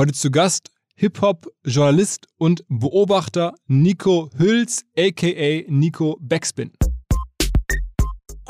[0.00, 6.72] Heute zu Gast Hip-Hop-Journalist und Beobachter Nico Hüls, aka Nico Backspin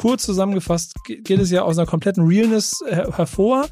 [0.01, 3.67] kurz zusammengefasst geht es ja aus einer kompletten Realness her hervor,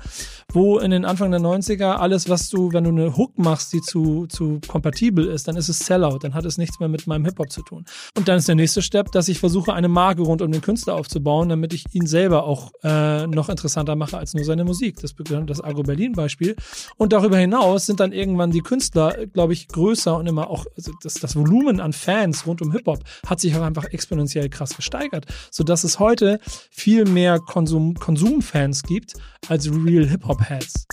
[0.52, 3.80] wo in den Anfang der 90er alles, was du, wenn du eine Hook machst, die
[3.80, 7.24] zu, zu kompatibel ist, dann ist es Sellout, dann hat es nichts mehr mit meinem
[7.24, 7.86] Hip-Hop zu tun.
[8.14, 10.96] Und dann ist der nächste Step, dass ich versuche, eine Marke rund um den Künstler
[10.96, 15.00] aufzubauen, damit ich ihn selber auch äh, noch interessanter mache als nur seine Musik.
[15.00, 16.56] Das bedeutet das Agro-Berlin-Beispiel.
[16.98, 20.92] Und darüber hinaus sind dann irgendwann die Künstler, glaube ich, größer und immer auch, also
[21.02, 25.24] das, das Volumen an Fans rund um Hip-Hop hat sich auch einfach exponentiell krass gesteigert,
[25.50, 26.40] sodass es heute heute
[26.72, 29.12] viel mehr Konsum Konsumfans gibt
[29.46, 30.86] als Real Hip-Hop-Heads.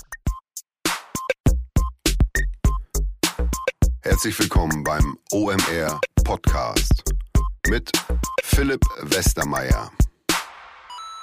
[4.02, 7.04] Herzlich willkommen beim OMR Podcast
[7.70, 7.92] mit
[8.44, 9.92] Philipp Westermeier.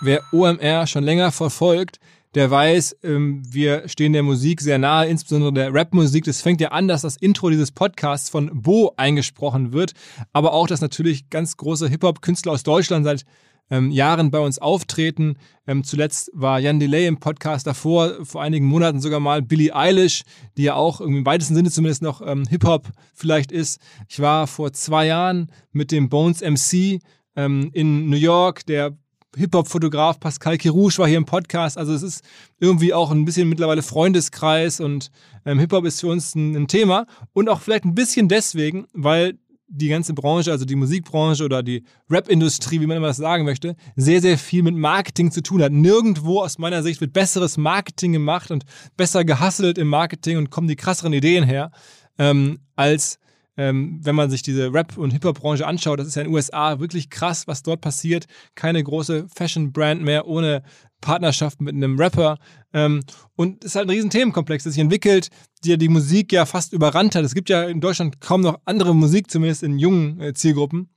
[0.00, 2.00] Wer OMR schon länger verfolgt,
[2.34, 6.24] der weiß, ähm, wir stehen der Musik sehr nahe, insbesondere der Rapmusik.
[6.24, 9.92] Das fängt ja an, dass das Intro dieses Podcasts von Bo eingesprochen wird,
[10.32, 13.24] aber auch, dass natürlich ganz große Hip-Hop-Künstler aus Deutschland seit
[13.72, 15.36] ähm, Jahren bei uns auftreten.
[15.66, 20.24] Ähm, zuletzt war Jan Delay im Podcast davor, vor einigen Monaten sogar mal Billie Eilish,
[20.58, 23.80] die ja auch im weitesten Sinne zumindest noch ähm, Hip-Hop vielleicht ist.
[24.08, 27.00] Ich war vor zwei Jahren mit dem Bones MC
[27.34, 28.94] ähm, in New York, der
[29.36, 31.78] Hip-Hop-Fotograf Pascal Kirouche war hier im Podcast.
[31.78, 32.24] Also es ist
[32.60, 35.10] irgendwie auch ein bisschen mittlerweile Freundeskreis und
[35.46, 37.06] ähm, Hip-Hop ist für uns ein, ein, Thema.
[37.32, 39.38] Und auch vielleicht ein bisschen deswegen, weil
[39.74, 43.74] die ganze Branche, also die Musikbranche oder die Rap-Industrie, wie man immer das sagen möchte,
[43.96, 45.72] sehr, sehr viel mit Marketing zu tun hat.
[45.72, 48.64] Nirgendwo aus meiner Sicht wird besseres Marketing gemacht und
[48.96, 51.72] besser gehustelt im Marketing und kommen die krasseren Ideen her,
[52.18, 53.18] ähm, als
[53.56, 55.98] ähm, wenn man sich diese Rap- und Hip-Hop-Branche anschaut.
[55.98, 58.26] Das ist ja in den USA wirklich krass, was dort passiert.
[58.54, 60.62] Keine große Fashion-Brand mehr ohne
[61.00, 62.38] Partnerschaft mit einem Rapper.
[62.72, 63.02] Ähm,
[63.36, 65.28] und es ist halt ein riesen Themenkomplex, der sich entwickelt,
[65.64, 67.24] der die Musik ja fast überrannt hat.
[67.24, 70.88] Es gibt ja in Deutschland kaum noch andere Musik, zumindest in jungen äh, Zielgruppen.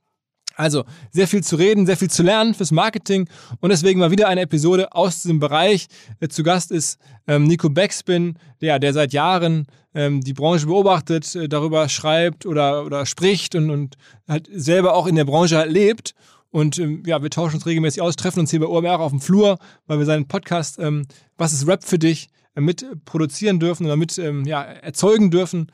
[0.56, 3.28] Also sehr viel zu reden, sehr viel zu lernen fürs Marketing
[3.60, 5.86] und deswegen mal wieder eine Episode aus diesem Bereich.
[6.20, 11.34] Äh, zu Gast ist ähm, Nico Backspin, der, der seit Jahren ähm, die Branche beobachtet,
[11.34, 15.70] äh, darüber schreibt oder, oder spricht und, und halt selber auch in der Branche halt
[15.70, 16.14] lebt.
[16.50, 19.20] Und ähm, ja, wir tauschen uns regelmäßig aus, treffen uns hier bei OMR auf dem
[19.20, 23.84] Flur, weil wir seinen Podcast ähm, Was ist Rap für dich äh, mit produzieren dürfen
[23.84, 25.70] oder mit ähm, ja, erzeugen dürfen.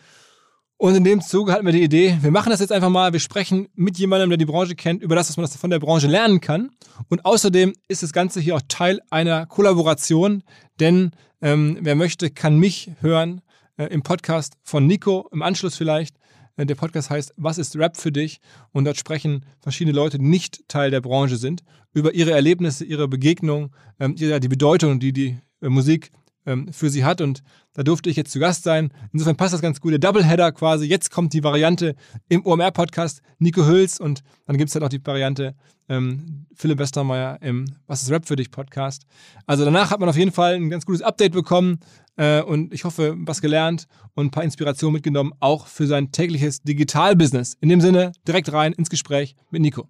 [0.82, 3.20] Und in dem Zuge hatten wir die Idee, wir machen das jetzt einfach mal, wir
[3.20, 6.41] sprechen mit jemandem, der die Branche kennt, über das, was man von der Branche lernen
[6.41, 6.70] kann.
[7.09, 10.43] Und außerdem ist das Ganze hier auch Teil einer Kollaboration,
[10.81, 13.43] denn ähm, wer möchte, kann mich hören
[13.76, 16.16] äh, im Podcast von Nico, im Anschluss vielleicht.
[16.56, 18.41] Äh, der Podcast heißt Was ist Rap für dich?
[18.72, 21.62] Und dort sprechen verschiedene Leute, die nicht Teil der Branche sind,
[21.93, 23.70] über ihre Erlebnisse, ihre Begegnungen,
[24.00, 26.10] ähm, die Bedeutung, die die äh, Musik
[26.47, 27.21] ähm, für sie hat.
[27.21, 27.43] Und
[27.75, 28.93] da durfte ich jetzt zu Gast sein.
[29.13, 29.93] Insofern passt das ganz gut.
[29.93, 30.87] Der Doubleheader quasi.
[30.87, 31.95] Jetzt kommt die Variante
[32.29, 35.55] im OMR-Podcast Nico Hüls und dann gibt es halt auch die Variante
[35.89, 39.05] ähm, Philipp Westermeier im Was ist Rap für dich Podcast.
[39.47, 41.81] Also danach hat man auf jeden Fall ein ganz gutes Update bekommen
[42.17, 46.63] äh, und ich hoffe, was gelernt und ein paar Inspirationen mitgenommen, auch für sein tägliches
[46.63, 47.57] Digital-Business.
[47.61, 49.89] In dem Sinne, direkt rein ins Gespräch mit Nico.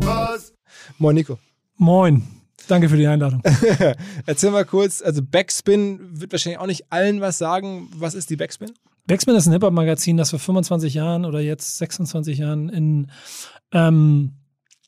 [0.00, 0.52] Was?
[0.98, 1.38] Moin, Nico.
[1.76, 2.43] Moin.
[2.66, 3.42] Danke für die Einladung.
[4.26, 7.88] Erzähl mal kurz, also Backspin wird wahrscheinlich auch nicht allen was sagen.
[7.96, 8.72] Was ist die Backspin?
[9.06, 13.10] Backspin ist ein Hip-Hop-Magazin, das vor 25 Jahren oder jetzt 26 Jahren in
[13.72, 14.32] ähm,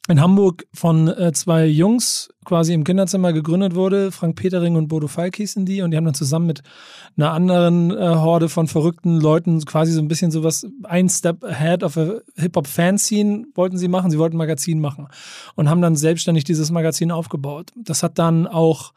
[0.08, 4.12] in Hamburg von äh, zwei Jungs quasi im Kinderzimmer gegründet wurde.
[4.12, 6.62] Frank Petering und Bodo Falk hießen die und die haben dann zusammen mit
[7.16, 11.82] einer anderen äh, Horde von verrückten Leuten quasi so ein bisschen sowas, ein Step ahead
[11.82, 14.10] of a Hip-Hop-Fan-Scene wollten sie machen.
[14.10, 15.08] Sie wollten ein Magazin machen
[15.56, 17.72] und haben dann selbstständig dieses Magazin aufgebaut.
[17.74, 18.92] Das hat dann auch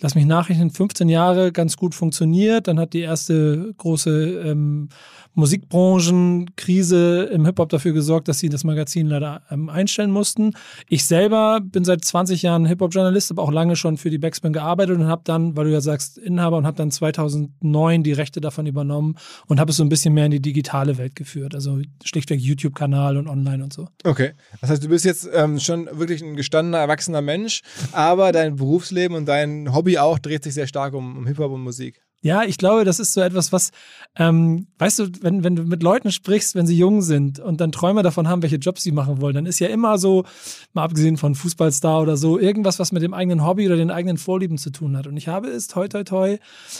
[0.00, 2.68] lass mich nachrechnen, 15 Jahre ganz gut funktioniert.
[2.68, 4.88] Dann hat die erste große ähm,
[5.34, 10.54] Musikbranchenkrise im Hip-Hop dafür gesorgt, dass sie das Magazin leider ähm, einstellen mussten.
[10.88, 14.98] Ich selber bin seit 20 Jahren Hip-Hop-Journalist, habe auch lange schon für die Backspin gearbeitet
[14.98, 18.66] und habe dann, weil du ja sagst, Inhaber und habe dann 2009 die Rechte davon
[18.66, 19.16] übernommen
[19.46, 21.54] und habe es so ein bisschen mehr in die digitale Welt geführt.
[21.54, 23.88] Also schlichtweg YouTube-Kanal und online und so.
[24.04, 24.32] Okay.
[24.60, 27.62] Das heißt, du bist jetzt ähm, schon wirklich ein gestandener, erwachsener Mensch,
[27.92, 31.62] aber dein Berufsleben und dein Hobby auch dreht sich sehr stark um, um Hip-Hop und
[31.62, 32.02] Musik.
[32.24, 33.72] Ja, ich glaube, das ist so etwas, was,
[34.16, 37.72] ähm, weißt du, wenn, wenn du mit Leuten sprichst, wenn sie jung sind und dann
[37.72, 40.24] Träume davon haben, welche Jobs sie machen wollen, dann ist ja immer so,
[40.72, 44.18] mal abgesehen von Fußballstar oder so, irgendwas, was mit dem eigenen Hobby oder den eigenen
[44.18, 45.08] Vorlieben zu tun hat.
[45.08, 46.38] Und ich habe es, toi, toi, toi,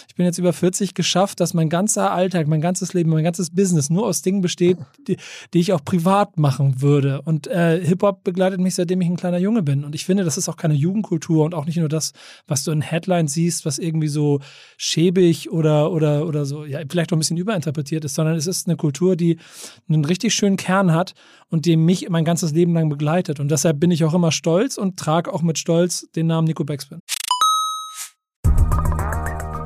[0.09, 3.50] ich bin jetzt über 40 geschafft, dass mein ganzer Alltag, mein ganzes Leben, mein ganzes
[3.50, 4.79] Business nur aus Dingen besteht,
[5.09, 5.17] die,
[5.55, 7.21] die ich auch privat machen würde.
[7.23, 9.83] Und äh, Hip-Hop begleitet mich, seitdem ich ein kleiner Junge bin.
[9.83, 12.12] Und ich finde, das ist auch keine Jugendkultur und auch nicht nur das,
[12.47, 14.39] was du in Headlines siehst, was irgendwie so
[14.77, 18.46] schäbig billig oder, oder, oder so, ja, vielleicht auch ein bisschen überinterpretiert ist, sondern es
[18.46, 19.38] ist eine Kultur, die
[19.88, 21.14] einen richtig schönen Kern hat
[21.49, 23.40] und die mich mein ganzes Leben lang begleitet.
[23.40, 26.64] Und deshalb bin ich auch immer stolz und trage auch mit Stolz den Namen Nico
[26.64, 27.00] Backspin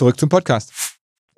[0.00, 0.72] Zurück zum Podcast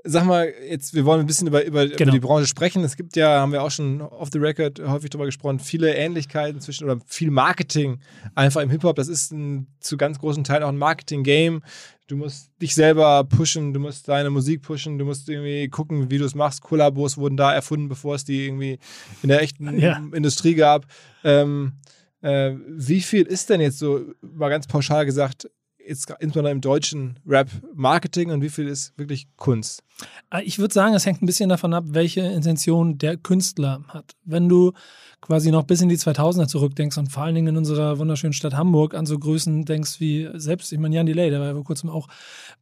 [0.05, 2.03] sag mal, jetzt, wir wollen ein bisschen über, über, genau.
[2.03, 2.85] über, die Branche sprechen.
[2.85, 6.61] Es gibt ja, haben wir auch schon off the record häufig darüber gesprochen, viele Ähnlichkeiten
[6.61, 7.99] zwischen oder viel Marketing
[8.35, 8.97] einfach im Hip-Hop.
[8.97, 11.63] Das ist ein, zu ganz großen Teilen auch ein Marketing-Game.
[12.07, 16.19] Du musst dich selber pushen, du musst deine Musik pushen, du musst irgendwie gucken, wie
[16.19, 16.63] du es machst.
[16.63, 18.79] Kollabos wurden da erfunden, bevor es die irgendwie
[19.23, 20.03] in der echten ja.
[20.13, 20.87] Industrie gab.
[21.25, 21.75] Ähm,
[22.21, 25.49] äh, wie viel ist denn jetzt so, mal ganz pauschal gesagt,
[25.87, 29.83] insbesondere im deutschen Rap Marketing und wie viel ist wirklich Kunst?
[30.33, 34.13] Äh, ich würde sagen, es hängt ein bisschen davon ab, welche Intention der Künstler hat.
[34.25, 34.73] Wenn du
[35.21, 38.55] quasi noch bis in die 2000er zurückdenkst und vor allen Dingen in unserer wunderschönen Stadt
[38.55, 41.65] Hamburg an so Größen denkst wie selbst, ich meine, Jan Delay, der war ja vor
[41.65, 42.09] kurzem auch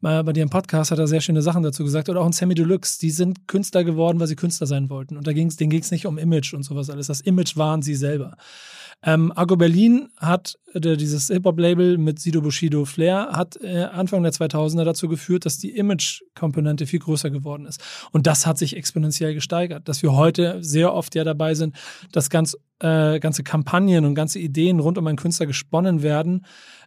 [0.01, 2.55] bei dir im Podcast, hat er sehr schöne Sachen dazu gesagt oder auch ein Sammy
[2.55, 5.81] Deluxe, die sind Künstler geworden, weil sie Künstler sein wollten und da ging's, denen ging
[5.81, 7.07] es nicht um Image und sowas alles.
[7.07, 8.37] Das Image waren sie selber.
[9.03, 14.33] Ähm, Argo Berlin hat äh, dieses Hip-Hop-Label mit Sido Bushido Flair hat äh, Anfang der
[14.33, 17.83] 2000er dazu geführt, dass die Image-Komponente viel größer geworden ist.
[18.13, 21.77] Und das hat sich exponentiell gesteigert, dass wir heute sehr oft ja dabei sind,
[22.13, 26.45] dass ganz, äh, ganze Kampagnen und ganze Ideen rund um einen Künstler gesponnen werden,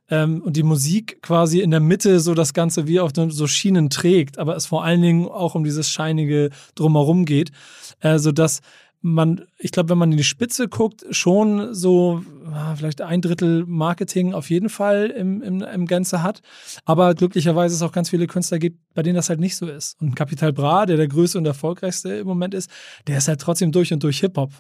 [0.10, 3.90] ähm, und die Musik quasi in der Mitte so das Ganze wie auf so Schienen
[3.90, 7.52] trägt, aber es vor allen Dingen auch um dieses scheinige Drumherum geht,
[8.02, 8.60] äh, sodass
[9.06, 12.24] man, ich glaube, wenn man in die Spitze guckt, schon so
[12.78, 16.42] vielleicht ein Drittel Marketing auf jeden Fall im, im, im Ganze hat.
[16.86, 20.00] Aber glücklicherweise es auch ganz viele Künstler gibt, bei denen das halt nicht so ist.
[20.02, 22.72] Und Capital Bra, der der größte und erfolgreichste im Moment ist,
[23.08, 24.52] der ist halt trotzdem durch und durch Hip-Hop.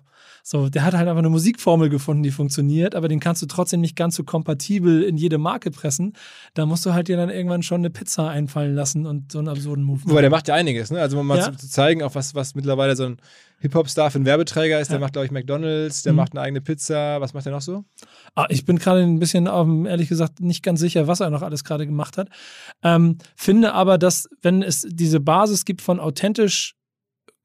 [0.46, 3.80] So, der hat halt einfach eine Musikformel gefunden, die funktioniert, aber den kannst du trotzdem
[3.80, 6.14] nicht ganz so kompatibel in jede Marke pressen.
[6.54, 9.48] Da musst du halt dir dann irgendwann schon eine Pizza einfallen lassen und so einen
[9.48, 10.02] absurden Move.
[10.04, 11.00] Wobei der macht ja einiges, ne?
[11.00, 11.46] Also um mal ja?
[11.46, 13.18] zu, zu, zeigen, auch was, was mittlerweile so ein
[13.64, 16.18] Hip-Hop-Star für einen Werbeträger ist, der macht, glaube ich, McDonalds, der mhm.
[16.18, 17.22] macht eine eigene Pizza.
[17.22, 17.86] Was macht der noch so?
[18.36, 21.64] Ah, ich bin gerade ein bisschen, ehrlich gesagt, nicht ganz sicher, was er noch alles
[21.64, 22.28] gerade gemacht hat.
[22.84, 26.76] Ähm, finde aber, dass, wenn es diese Basis gibt von authentisch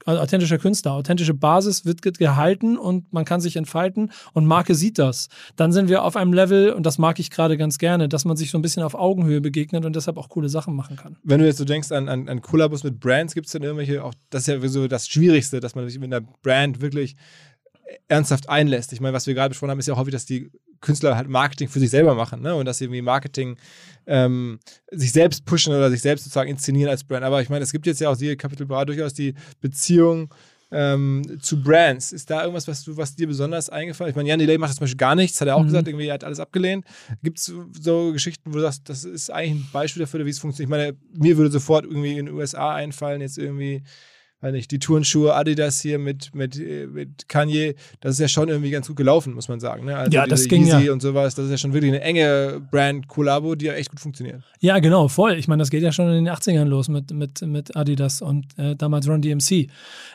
[0.08, 4.98] also authentischer Künstler, authentische Basis wird gehalten und man kann sich entfalten und Marke sieht
[4.98, 5.28] das.
[5.56, 8.36] Dann sind wir auf einem Level, und das mag ich gerade ganz gerne, dass man
[8.36, 11.16] sich so ein bisschen auf Augenhöhe begegnet und deshalb auch coole Sachen machen kann.
[11.22, 12.40] Wenn du jetzt so denkst an, an, an
[12.84, 15.86] mit Brands, gibt es denn irgendwelche, auch das ist ja so das Schwierigste, dass man
[15.86, 17.14] sich mit einer Brand wirklich
[18.08, 18.92] ernsthaft einlässt.
[18.92, 21.28] Ich meine, was wir gerade besprochen haben, ist ja auch häufig, dass die Künstler halt
[21.28, 22.54] Marketing für sich selber machen ne?
[22.54, 23.56] und dass sie irgendwie Marketing
[24.06, 27.24] ähm, sich selbst pushen oder sich selbst sozusagen inszenieren als Brand.
[27.24, 30.32] Aber ich meine, es gibt jetzt ja auch die Capital Bra durchaus die Beziehung
[30.70, 32.12] ähm, zu Brands.
[32.12, 34.12] Ist da irgendwas, was, du, was dir besonders eingefallen ist?
[34.12, 35.66] Ich meine, Jan Delay macht das zum Beispiel gar nichts, hat er auch mhm.
[35.66, 36.84] gesagt, irgendwie, er hat alles abgelehnt.
[37.22, 40.38] Gibt es so Geschichten, wo du sagst, das ist eigentlich ein Beispiel dafür, wie es
[40.38, 40.68] funktioniert?
[40.68, 43.82] Ich meine, mir würde sofort irgendwie in den USA einfallen, jetzt irgendwie
[44.40, 48.70] weiß nicht, die Turnschuhe Adidas hier mit, mit, mit Kanye, das ist ja schon irgendwie
[48.70, 49.84] ganz gut gelaufen, muss man sagen.
[49.84, 49.96] Ne?
[49.96, 50.92] Also ja, das ging Yeezy ja.
[50.92, 54.42] und sowas, das ist ja schon wirklich eine enge Brand-Kollabo, die ja echt gut funktioniert.
[54.60, 55.34] Ja, genau, voll.
[55.34, 58.46] Ich meine, das geht ja schon in den 80ern los mit, mit, mit Adidas und
[58.58, 59.68] äh, damals Run DMC.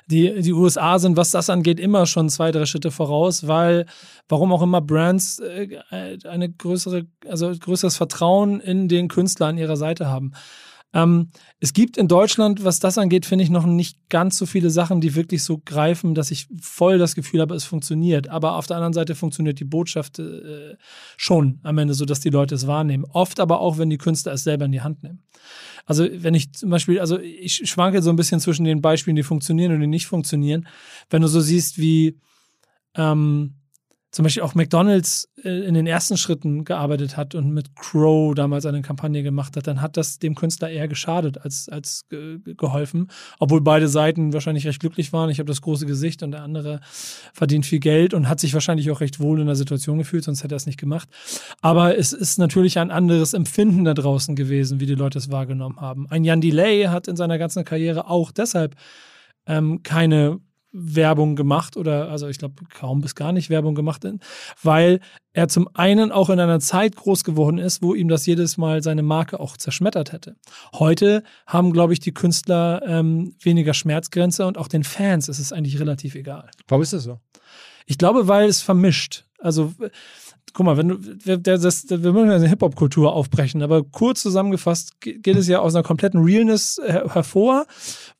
[0.08, 3.86] Die, die USA sind, was das angeht, immer schon zwei, drei Schritte voraus, weil,
[4.30, 5.80] warum auch immer Brands äh,
[6.24, 10.32] eine größere, also größeres Vertrauen in den Künstler an ihrer Seite haben.
[10.94, 14.70] Ähm, es gibt in Deutschland, was das angeht, finde ich noch nicht ganz so viele
[14.70, 18.30] Sachen, die wirklich so greifen, dass ich voll das Gefühl habe, es funktioniert.
[18.30, 20.76] Aber auf der anderen Seite funktioniert die Botschaft äh,
[21.18, 23.06] schon am Ende, so dass die Leute es wahrnehmen.
[23.06, 25.24] Oft aber auch, wenn die Künstler es selber in die Hand nehmen.
[25.86, 29.24] Also wenn ich zum Beispiel, also ich schwanke so ein bisschen zwischen den Beispielen, die
[29.24, 30.68] funktionieren und die nicht funktionieren.
[31.10, 32.20] Wenn du so siehst, wie
[32.96, 33.56] ähm,
[34.14, 38.68] zum Beispiel auch McDonalds äh, in den ersten Schritten gearbeitet hat und mit Crow damals
[38.68, 43.10] eine Kampagne gemacht hat, dann hat das dem Künstler eher geschadet als, als ge geholfen.
[43.40, 45.32] Obwohl beide Seiten wahrscheinlich recht glücklich waren.
[45.32, 46.80] Ich habe das große Gesicht und der andere
[47.34, 50.44] verdient viel Geld und hat sich wahrscheinlich auch recht wohl in der Situation gefühlt, sonst
[50.44, 51.10] hätte er es nicht gemacht.
[51.62, 55.82] Aber es ist natürlich ein anderes Empfinden da draußen gewesen, wie die Leute es wahrgenommen
[55.82, 56.08] haben.
[56.12, 58.76] Ein Jan Delay hat in seiner ganzen Karriere auch deshalb
[59.48, 60.40] ähm, keine
[60.74, 64.06] Werbung gemacht oder also ich glaube kaum bis gar nicht Werbung gemacht,
[64.62, 65.00] weil
[65.32, 68.82] er zum einen auch in einer Zeit groß geworden ist, wo ihm das jedes Mal
[68.82, 70.36] seine Marke auch zerschmettert hätte.
[70.74, 75.54] Heute haben, glaube ich, die Künstler ähm, weniger Schmerzgrenze und auch den Fans ist es
[75.54, 76.50] eigentlich relativ egal.
[76.68, 77.20] Warum ist das so?
[77.86, 79.26] Ich glaube, weil es vermischt.
[79.38, 79.74] Also
[80.54, 80.98] guck mal, wenn du,
[81.40, 86.24] das, wir müssen eine Hip-Hop-Kultur aufbrechen, aber kurz zusammengefasst geht es ja aus einer kompletten
[86.24, 87.66] Realness hervor,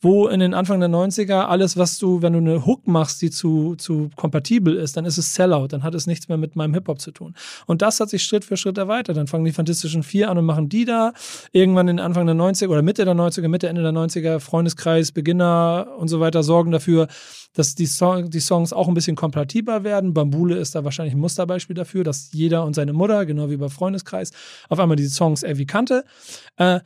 [0.02, 3.30] wo in den Anfang der 90er alles, was du, wenn du eine Hook machst, die
[3.30, 6.74] zu, zu kompatibel ist, dann ist es Sellout, dann hat es nichts mehr mit meinem
[6.74, 7.36] Hip-Hop zu tun.
[7.68, 9.18] Und das hat sich Schritt für Schritt erweitert.
[9.18, 11.14] Dann fangen die Fantastischen Vier an und machen die da.
[11.52, 15.88] Irgendwann in Anfang der 90er oder Mitte der 90er, Mitte, Ende der 90er, Freundeskreis, Beginner
[15.98, 17.08] und so weiter sorgen dafür,
[17.54, 20.14] dass die, Song, die Songs auch ein bisschen kompatibler werden.
[20.14, 23.70] Bambule ist da wahrscheinlich ein Musterbeispiel dafür, dass jeder und seine Mutter, genau wie bei
[23.70, 24.32] Freundeskreis,
[24.70, 26.06] auf einmal diese Songs irgendwie kannte.
[26.58, 26.80] Äh,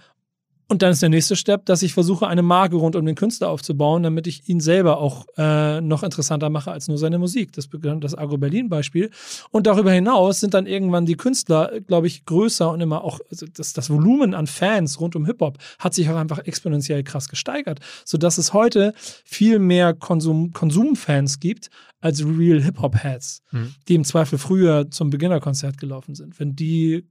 [0.70, 3.50] und dann ist der nächste Step, dass ich versuche, eine Marke rund um den Künstler
[3.50, 7.54] aufzubauen, damit ich ihn selber auch äh, noch interessanter mache als nur seine Musik.
[7.54, 9.10] Das begann das Agro-Berlin-Beispiel.
[9.52, 13.46] Und darüber hinaus sind dann irgendwann die Künstler, glaube ich, größer und immer auch, also
[13.46, 17.80] das, das Volumen an Fans rund um Hip-Hop hat sich auch einfach exponentiell krass gesteigert,
[18.04, 18.94] sodass es heute
[19.24, 21.70] viel mehr Konsum, Konsumfans gibt
[22.02, 23.74] als Real Hip-Hop-Heads, mhm.
[23.88, 26.40] die im Zweifel früher zum Beginnerkonzert gelaufen sind.
[26.40, 27.08] Wenn die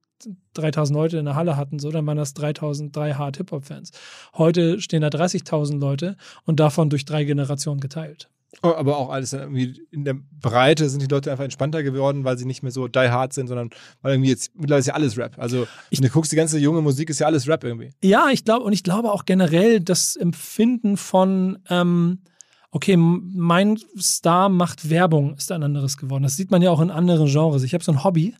[0.55, 3.91] 3000 Leute in der Halle hatten, so, dann waren das 3003 Hard-Hip-Hop-Fans.
[4.35, 8.29] Heute stehen da 30.000 Leute und davon durch drei Generationen geteilt.
[8.63, 12.39] Oh, aber auch alles irgendwie in der Breite sind die Leute einfach entspannter geworden, weil
[12.39, 13.71] sie nicht mehr so die hard sind, sondern
[14.01, 15.39] weil irgendwie jetzt mittlerweile ist ja alles Rap.
[15.39, 17.93] Also ich, wenn du guckst, die ganze junge Musik ist ja alles Rap irgendwie.
[18.03, 22.21] Ja, ich glaube und ich glaube auch generell das Empfinden von ähm,
[22.71, 26.23] okay, mein Star macht Werbung ist ein anderes geworden.
[26.23, 27.63] Das sieht man ja auch in anderen Genres.
[27.63, 28.35] Ich habe so ein Hobby.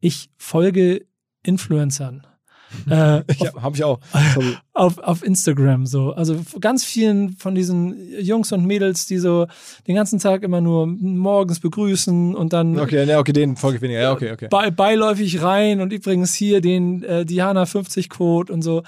[0.00, 1.06] Ich folge
[1.42, 2.26] Influencern.
[2.88, 3.98] Äh, ja, habe ich auch.
[4.72, 6.12] Auf, auf Instagram so.
[6.12, 9.46] Also ganz vielen von diesen Jungs und Mädels, die so
[9.86, 12.78] den ganzen Tag immer nur morgens begrüßen und dann.
[12.78, 14.00] Okay, ne, okay, den folge ich weniger.
[14.00, 14.48] Ja, okay, okay.
[14.50, 18.82] Bei, beiläufig rein und übrigens hier den äh, Diana 50 Code und so.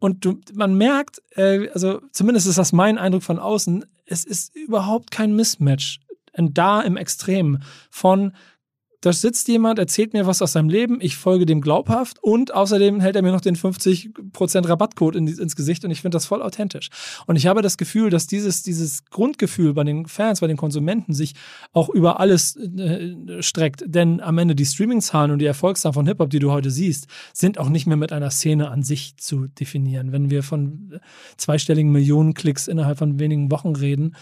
[0.00, 4.54] Und du, man merkt, äh, also zumindest ist das mein Eindruck von außen, es ist
[4.56, 6.00] überhaupt kein Mismatch.
[6.36, 7.58] Und da im Extrem
[7.90, 8.32] von
[9.00, 13.00] da sitzt jemand, erzählt mir was aus seinem Leben, ich folge dem glaubhaft und außerdem
[13.00, 16.42] hält er mir noch den 50% Rabattcode in, ins Gesicht und ich finde das voll
[16.42, 16.88] authentisch.
[17.26, 21.12] Und ich habe das Gefühl, dass dieses, dieses Grundgefühl bei den Fans, bei den Konsumenten
[21.14, 21.34] sich
[21.72, 23.84] auch über alles äh, streckt.
[23.86, 27.58] Denn am Ende die Streaming-Zahlen und die Erfolgszahlen von Hip-Hop, die du heute siehst, sind
[27.58, 30.10] auch nicht mehr mit einer Szene an sich zu definieren.
[30.10, 31.00] Wenn wir von
[31.36, 34.16] zweistelligen Millionen Klicks innerhalb von wenigen Wochen reden,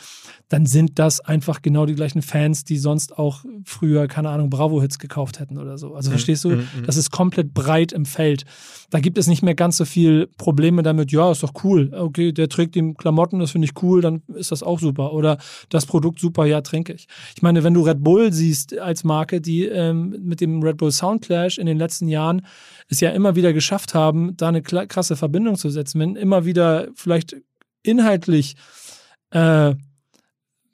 [0.49, 4.99] dann sind das einfach genau die gleichen Fans, die sonst auch früher, keine Ahnung, Bravo-Hits
[4.99, 5.94] gekauft hätten oder so.
[5.94, 6.14] Also mhm.
[6.14, 6.50] verstehst du?
[6.50, 6.66] Mhm.
[6.85, 8.44] Das ist komplett breit im Feld.
[8.90, 11.92] Da gibt es nicht mehr ganz so viel Probleme damit, ja, ist doch cool.
[11.92, 15.12] Okay, der trägt die Klamotten, das finde ich cool, dann ist das auch super.
[15.12, 17.06] Oder das Produkt super, ja, trinke ich.
[17.35, 20.92] Ich meine, wenn du Red Bull siehst als Marke, die ähm, mit dem Red Bull
[20.92, 22.42] Soundclash in den letzten Jahren
[22.88, 26.88] es ja immer wieder geschafft haben, da eine krasse Verbindung zu setzen, wenn immer wieder
[26.94, 27.37] vielleicht
[27.82, 28.56] inhaltlich
[29.30, 29.75] äh,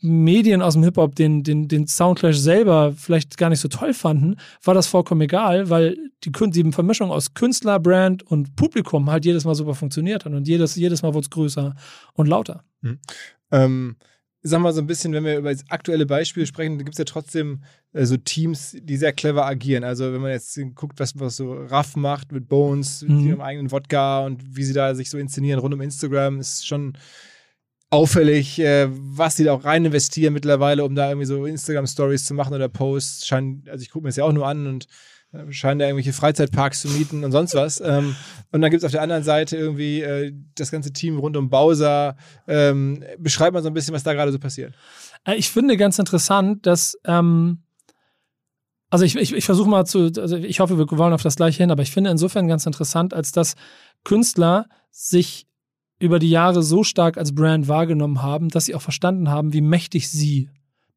[0.03, 4.37] Medien aus dem Hip-Hop den, den, den Soundclash selber vielleicht gar nicht so toll fanden,
[4.65, 9.45] war das vollkommen egal, weil die, die Vermischung aus Künstler, Brand und Publikum halt jedes
[9.45, 11.77] Mal super funktioniert hat und jedes, jedes Mal wurde es größer
[12.15, 12.65] und lauter.
[12.81, 12.99] Mhm.
[13.53, 13.97] Ähm,
[14.43, 17.05] sagen wir so ein bisschen, wenn wir über das aktuelle Beispiel sprechen, gibt es ja
[17.05, 19.85] trotzdem äh, so Teams, die sehr clever agieren.
[19.85, 23.17] Also wenn man jetzt guckt, was, was so Raff macht mit Bones, mhm.
[23.17, 26.67] mit ihrem eigenen Wodka und wie sie da sich so inszenieren rund um Instagram, ist
[26.67, 26.95] schon
[27.93, 32.33] auffällig, äh, was die da auch rein investieren mittlerweile, um da irgendwie so Instagram-Stories zu
[32.33, 33.27] machen oder Posts.
[33.27, 34.87] Scheinen, also ich gucke mir das ja auch nur an und
[35.33, 37.83] äh, scheinen da irgendwelche Freizeitparks zu mieten und sonst was.
[37.85, 38.17] Ähm,
[38.51, 41.51] und dann gibt es auf der anderen Seite irgendwie äh, das ganze Team rund um
[41.51, 42.17] Bowser.
[42.49, 44.73] Ähm, beschreibt mal so ein bisschen, was da gerade so passiert.
[45.27, 47.59] Äh, ich finde ganz interessant, dass ähm
[48.89, 51.63] also ich, ich, ich versuche mal zu, also ich hoffe, wir wollen auf das gleiche
[51.63, 53.55] hin, aber ich finde insofern ganz interessant, als dass
[54.05, 55.47] Künstler sich
[56.03, 59.61] über die Jahre so stark als Brand wahrgenommen haben, dass sie auch verstanden haben, wie
[59.61, 60.49] mächtig sie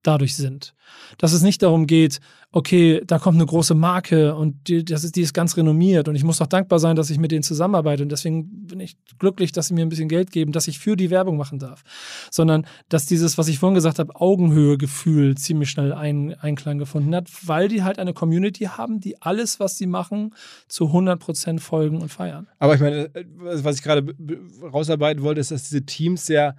[0.08, 0.74] dadurch sind.
[1.18, 2.20] Dass es nicht darum geht,
[2.56, 6.16] okay, da kommt eine große Marke und die, das ist, die ist ganz renommiert und
[6.16, 9.52] ich muss doch dankbar sein, dass ich mit denen zusammenarbeite und deswegen bin ich glücklich,
[9.52, 11.84] dass sie mir ein bisschen Geld geben, dass ich für die Werbung machen darf.
[12.32, 17.30] Sondern, dass dieses, was ich vorhin gesagt habe, Augenhöhe-Gefühl ziemlich schnell ein, Einklang gefunden hat,
[17.46, 20.34] weil die halt eine Community haben, die alles, was sie machen,
[20.70, 22.48] zu 100% folgen und feiern.
[22.60, 24.16] Aber ich meine, äh, was ich gerade
[24.62, 26.56] rausarbeiten wollte, ist, dass diese Teams ja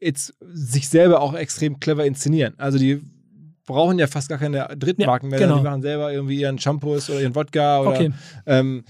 [0.00, 2.54] jetzt sich selber auch extrem clever inszenieren.
[2.58, 3.00] Also die
[3.66, 5.46] brauchen ja fast gar keine Drittmarken ja, mehr.
[5.46, 5.58] Genau.
[5.58, 8.12] Die machen selber irgendwie ihren Shampoos oder ihren Wodka oder okay.
[8.46, 8.84] ähm,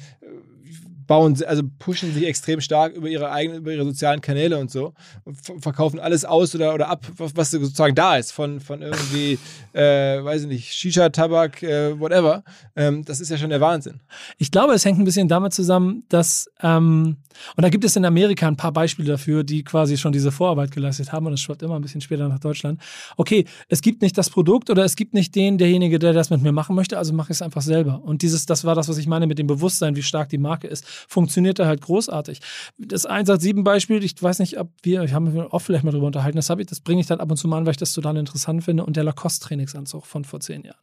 [1.11, 4.95] bauen, also pushen sich extrem stark über ihre eigenen, über ihre sozialen Kanäle und so
[5.25, 9.37] und verkaufen alles aus oder, oder ab, was sozusagen da ist, von, von irgendwie,
[9.73, 12.45] äh, weiß ich nicht, Shisha, Tabak, äh, whatever.
[12.77, 13.99] Ähm, das ist ja schon der Wahnsinn.
[14.39, 17.17] Ich glaube, es hängt ein bisschen damit zusammen, dass, ähm,
[17.57, 20.71] und da gibt es in Amerika ein paar Beispiele dafür, die quasi schon diese Vorarbeit
[20.71, 22.81] geleistet haben und es schwappt immer ein bisschen später nach Deutschland.
[23.17, 26.41] Okay, es gibt nicht das Produkt oder es gibt nicht den, derjenige, der das mit
[26.41, 28.01] mir machen möchte, also mache ich es einfach selber.
[28.05, 30.69] Und dieses, das war das, was ich meine mit dem Bewusstsein, wie stark die Marke
[30.69, 32.41] ist funktioniert er halt großartig.
[32.79, 36.37] Das 187-Beispiel, ich weiß nicht, ob wir, ich habe mich oft vielleicht mal drüber unterhalten,
[36.37, 38.17] das, ich, das bringe ich dann ab und zu mal an, weil ich das total
[38.17, 40.79] interessant finde und der Lacoste-Trainingsanzug von vor zehn Jahren.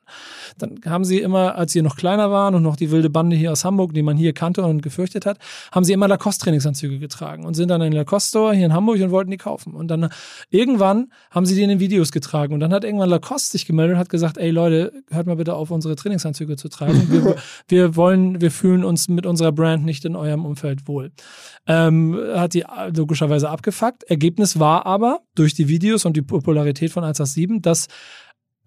[0.57, 3.51] Dann haben sie immer, als sie noch kleiner waren und noch die wilde Bande hier
[3.51, 5.38] aus Hamburg, die man hier kannte und gefürchtet hat,
[5.71, 9.12] haben sie immer Lacoste-Trainingsanzüge getragen und sind dann in den Lacoste-Store hier in Hamburg und
[9.12, 9.74] wollten die kaufen.
[9.74, 10.09] Und dann
[10.50, 13.95] irgendwann haben sie die in den Videos getragen und dann hat irgendwann Lacoste sich gemeldet
[13.95, 17.07] und hat gesagt, ey Leute, hört mal bitte auf, unsere Trainingsanzüge zu tragen.
[17.09, 17.36] Wir,
[17.67, 21.12] wir wollen, wir fühlen uns mit unserer Brand nicht in eurem Umfeld wohl.
[21.68, 24.04] Ähm, hat die logischerweise abgefuckt.
[24.04, 27.88] Ergebnis war aber durch die Videos und die Popularität von 187, dass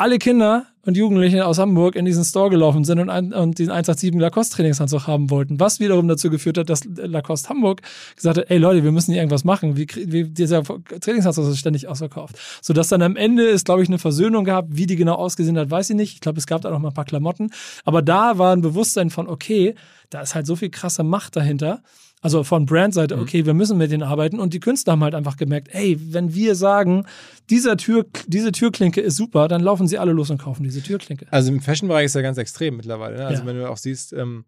[0.00, 3.70] alle Kinder und Jugendliche aus Hamburg in diesen Store gelaufen sind und, ein, und diesen
[3.70, 7.82] 187 Lacoste Trainingsanzug haben wollten, was wiederum dazu geführt hat, dass Lacoste Hamburg
[8.16, 11.86] gesagt hat, ey Leute, wir müssen hier irgendwas machen, wie, wie dieser Trainingsanzug ist ständig
[11.86, 12.36] ausverkauft.
[12.62, 15.70] Sodass dann am Ende es, glaube ich, eine Versöhnung gab, wie die genau ausgesehen hat,
[15.70, 16.14] weiß ich nicht.
[16.14, 17.50] Ich glaube, es gab da noch mal ein paar Klamotten,
[17.84, 19.74] aber da war ein Bewusstsein von, okay,
[20.08, 21.82] da ist halt so viel krasse Macht dahinter
[22.20, 23.22] also von Brandseite, mhm.
[23.22, 24.38] okay, wir müssen mit denen arbeiten.
[24.38, 27.06] Und die Künstler haben halt einfach gemerkt, ey, wenn wir sagen,
[27.48, 31.26] dieser Tür, diese Türklinke ist super, dann laufen sie alle los und kaufen diese Türklinke.
[31.30, 33.16] Also im Fashion-Bereich ist ja ganz extrem mittlerweile.
[33.16, 33.26] Ne?
[33.26, 33.48] Also ja.
[33.48, 34.44] wenn du auch siehst, ähm,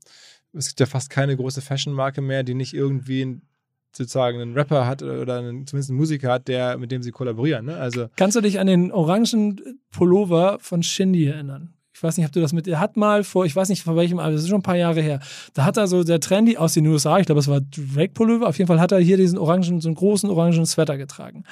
[0.53, 3.41] es gibt ja fast keine große Fashion-Marke mehr, die nicht irgendwie
[3.93, 7.67] sozusagen einen Rapper hat oder einen, zumindest einen Musiker hat, der, mit dem sie kollaborieren.
[7.67, 7.77] Ne?
[7.77, 11.75] Also Kannst du dich an den orangen Pullover von Shindy erinnern?
[11.95, 13.97] Ich weiß nicht, ob du das mit, er hat mal vor, ich weiß nicht von
[13.97, 15.21] welchem, aber das ist schon ein paar Jahre her,
[15.55, 18.49] da hat er so der Trendy aus den USA, ich glaube, es war Drake Pullover,
[18.49, 21.45] auf jeden Fall hat er hier diesen orangen, so einen großen orangen Sweater getragen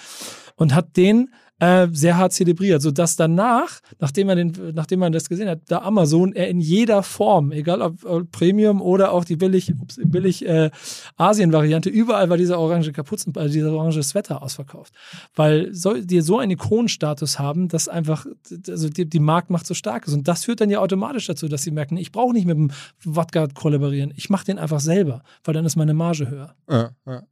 [0.57, 5.29] und hat den äh, sehr hart zelebriert, sodass danach, nachdem man, den, nachdem man das
[5.29, 9.73] gesehen hat, da Amazon er in jeder Form, egal ob, Premium oder auch die billig,
[9.79, 10.71] ups, billig äh,
[11.17, 14.95] Asien-Variante, überall war dieser orange Kapuzen, also dieser orange Sweater ausverkauft.
[15.35, 18.27] Weil so, die so einen Ikonenstatus haben, dass einfach
[18.69, 20.15] also die, die Marktmacht so stark ist.
[20.15, 22.71] Und das führt dann ja automatisch dazu, dass sie merken, ich brauche nicht mit dem
[23.05, 26.55] Wodka kollaborieren, ich mache den einfach selber, weil dann ist meine Marge höher.
[26.69, 27.23] Ja, ja.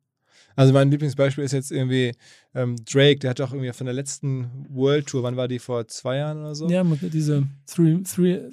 [0.59, 2.15] Also mein Lieblingsbeispiel ist jetzt irgendwie
[2.53, 5.87] ähm, Drake, der hat doch irgendwie von der letzten World Tour, wann war die vor
[5.87, 6.69] zwei Jahren oder so?
[6.69, 8.51] Ja, diese three, three, äh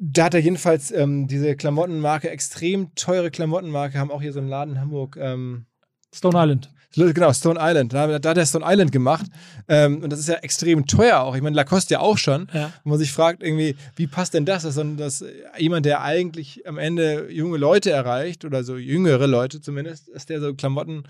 [0.00, 4.48] Da hat er jedenfalls ähm, diese Klamottenmarke, extrem teure Klamottenmarke, haben auch hier so einen
[4.48, 5.16] Laden in Hamburg.
[5.20, 5.66] Ähm,
[6.14, 6.70] Stone Island.
[6.94, 7.92] Genau, Stone Island.
[7.92, 9.26] Da, da hat er Stone Island gemacht.
[9.68, 11.36] Ähm, und das ist ja extrem teuer auch.
[11.36, 12.48] Ich meine, Lacoste ja auch schon.
[12.52, 12.72] Ja.
[12.82, 14.62] Wo man sich fragt, irgendwie, wie passt denn das?
[14.62, 15.24] Dass, dass
[15.58, 20.40] jemand, der eigentlich am Ende junge Leute erreicht, oder so jüngere Leute zumindest, dass der
[20.40, 21.04] so Klamotten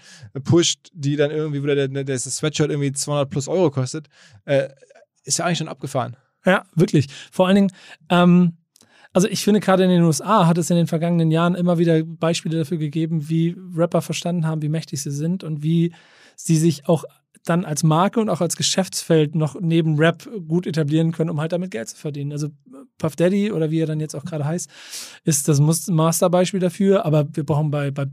[0.45, 4.09] pusht, die dann irgendwie, wo der, der, der Sweatshirt irgendwie 200 plus Euro kostet,
[4.47, 4.69] äh,
[5.25, 6.17] ist ja eigentlich schon abgefahren.
[6.45, 7.07] Ja, wirklich.
[7.31, 7.73] Vor allen Dingen,
[8.11, 8.57] ähm,
[9.13, 12.03] also ich finde gerade in den USA hat es in den vergangenen Jahren immer wieder
[12.05, 15.93] Beispiele dafür gegeben, wie Rapper verstanden haben, wie mächtig sie sind und wie
[16.37, 17.05] sie sich auch
[17.45, 21.53] dann als Marke und auch als Geschäftsfeld noch neben Rap gut etablieren können, um halt
[21.53, 22.33] damit Geld zu verdienen.
[22.33, 22.49] Also
[22.99, 24.69] Puff Daddy oder wie er dann jetzt auch gerade heißt,
[25.25, 28.07] ist das Masterbeispiel dafür, aber wir brauchen bei, bei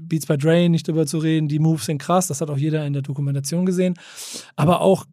[0.00, 2.84] Beats by Dre nicht drüber zu reden, die Moves sind krass, das hat auch jeder
[2.86, 3.94] in der Dokumentation gesehen,
[4.56, 5.06] aber auch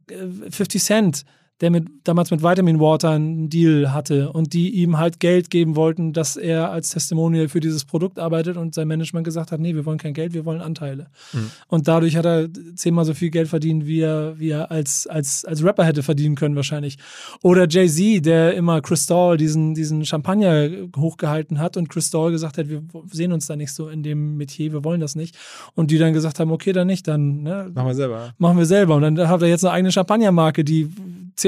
[0.50, 1.26] 50 äh, Cent
[1.62, 5.76] der mit, damals mit Vitamin Water einen Deal hatte und die ihm halt Geld geben
[5.76, 9.76] wollten, dass er als Testimonial für dieses Produkt arbeitet und sein Management gesagt hat, nee,
[9.76, 11.08] wir wollen kein Geld, wir wollen Anteile.
[11.34, 11.52] Mhm.
[11.68, 15.44] Und dadurch hat er zehnmal so viel Geld verdient, wie er, wie er als, als,
[15.44, 16.98] als Rapper hätte verdienen können wahrscheinlich.
[17.44, 22.82] Oder Jay-Z, der immer Crystal diesen, diesen Champagner hochgehalten hat und Crystal gesagt hat, wir
[23.12, 25.38] sehen uns da nicht so in dem Metier, wir wollen das nicht.
[25.76, 28.34] Und die dann gesagt haben, okay, dann nicht, dann ne, machen wir selber.
[28.38, 28.96] Machen wir selber.
[28.96, 30.90] Und dann hat er jetzt eine eigene Champagnermarke, die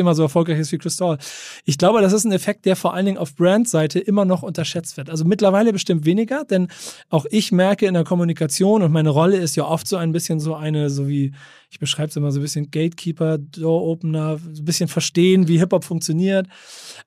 [0.02, 1.18] zehnmal so erfolgreich ist wie Crystal.
[1.66, 4.98] Ich glaube, das ist ein Effekt, der vor allen Dingen auf Brandseite immer noch unterschätzt
[4.98, 5.10] wird.
[5.10, 6.70] Also mittlerweile bestimmt weniger, denn
[7.10, 10.40] auch ich merke in der Kommunikation und meine Rolle ist ja oft so ein bisschen
[10.40, 11.34] so eine, so wie,
[11.70, 15.84] ich beschreibe es immer so ein bisschen Gatekeeper, Door-Opener, so ein bisschen verstehen, wie Hip-Hop
[15.84, 16.48] funktioniert.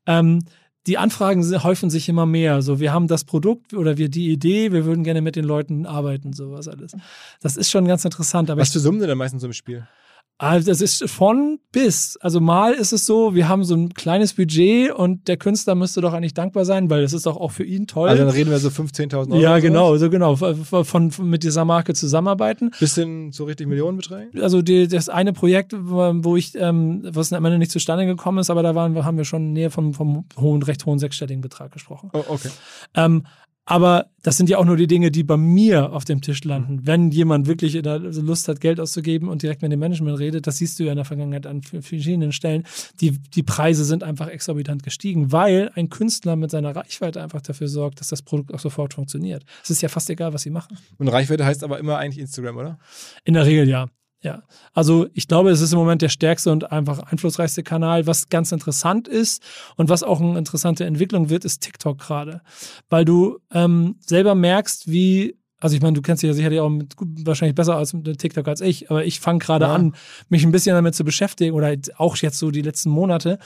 [0.07, 0.41] Ähm,
[0.87, 2.63] die Anfragen häufen sich immer mehr.
[2.63, 5.87] So, wir haben das Produkt oder wir die Idee, wir würden gerne mit den Leuten
[5.87, 6.95] arbeiten, sowas alles.
[7.41, 8.51] Das ist schon ganz interessant.
[8.55, 9.89] Was für Summen denn meistens so im Spiel?
[10.37, 12.17] Also das ist von bis.
[12.21, 16.01] Also mal ist es so, wir haben so ein kleines Budget und der Künstler müsste
[16.01, 18.09] doch eigentlich dankbar sein, weil das ist doch auch für ihn toll.
[18.09, 19.41] Also dann reden wir so 15.000 Euro.
[19.41, 20.35] Ja, genau, so genau.
[20.35, 22.73] Von, von, mit dieser Marke zusammenarbeiten.
[22.81, 24.43] Bis hin zu richtig Millionenbeträgen?
[24.43, 28.51] Also die, das eine Projekt, wo ich, ähm, was am Ende nicht zustande gekommen ist,
[28.51, 32.11] aber da waren, haben wir schon näher vom, vom hohen, recht hohen sechsstelligen Betrag gesprochen.
[32.13, 32.51] Oh, okay.
[32.97, 33.25] Ähm,
[33.67, 36.87] aber das sind ja auch nur die Dinge, die bei mir auf dem Tisch landen.
[36.87, 40.79] Wenn jemand wirklich Lust hat, Geld auszugeben und direkt mit dem Management redet, das siehst
[40.79, 42.65] du ja in der Vergangenheit an verschiedenen Stellen,
[43.01, 47.69] die, die Preise sind einfach exorbitant gestiegen, weil ein Künstler mit seiner Reichweite einfach dafür
[47.69, 49.45] sorgt, dass das Produkt auch sofort funktioniert.
[49.63, 50.79] Es ist ja fast egal, was sie machen.
[50.99, 52.79] Und Reichweite heißt aber immer eigentlich Instagram, oder?
[53.25, 53.87] In der Regel ja.
[54.25, 58.07] Ja, also ich glaube, es ist im Moment der stärkste und einfach einflussreichste Kanal.
[58.07, 59.43] Was ganz interessant ist
[59.77, 62.41] und was auch eine interessante Entwicklung wird, ist TikTok gerade.
[62.89, 66.69] Weil du ähm, selber merkst, wie also ich meine, du kennst dich ja sicherlich auch
[66.69, 69.75] mit, wahrscheinlich besser als mit TikTok als ich, aber ich fange gerade ja.
[69.75, 69.95] an,
[70.29, 73.39] mich ein bisschen damit zu beschäftigen oder auch jetzt so die letzten Monate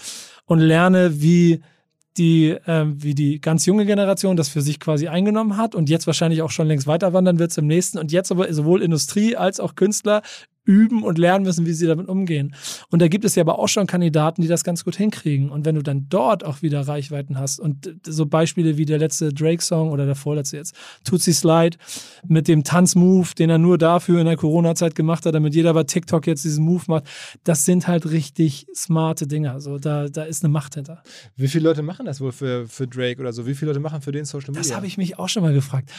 [0.44, 1.62] und lerne, wie
[2.18, 6.06] die, äh, wie die ganz junge Generation das für sich quasi eingenommen hat und jetzt
[6.06, 9.60] wahrscheinlich auch schon längst weiter wandern wird zum nächsten und jetzt aber sowohl Industrie als
[9.60, 10.22] auch Künstler
[10.68, 12.54] üben und lernen müssen, wie sie damit umgehen.
[12.90, 15.48] Und da gibt es ja aber auch schon Kandidaten, die das ganz gut hinkriegen.
[15.48, 19.32] Und wenn du dann dort auch wieder Reichweiten hast und so Beispiele wie der letzte
[19.32, 21.78] Drake-Song oder der vorletzte jetzt, Tootsie Slide
[22.26, 25.84] mit dem Tanzmove, den er nur dafür in der Corona-Zeit gemacht hat, damit jeder bei
[25.84, 27.04] TikTok jetzt diesen Move macht,
[27.44, 29.62] das sind halt richtig smarte Dinger.
[29.62, 31.02] So, da, da ist eine Macht hinter.
[31.34, 33.46] Wie viele Leute machen das wohl für, für Drake oder so?
[33.46, 34.60] Wie viele Leute machen für den Social Media?
[34.60, 35.90] Das habe ich mich auch schon mal gefragt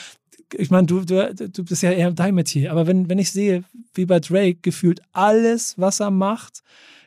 [0.53, 3.63] ich meine, du, du, du bist ja eher dein Metier, aber wenn, wenn ich sehe,
[3.93, 6.63] wie bei Drake gefühlt alles, was er macht,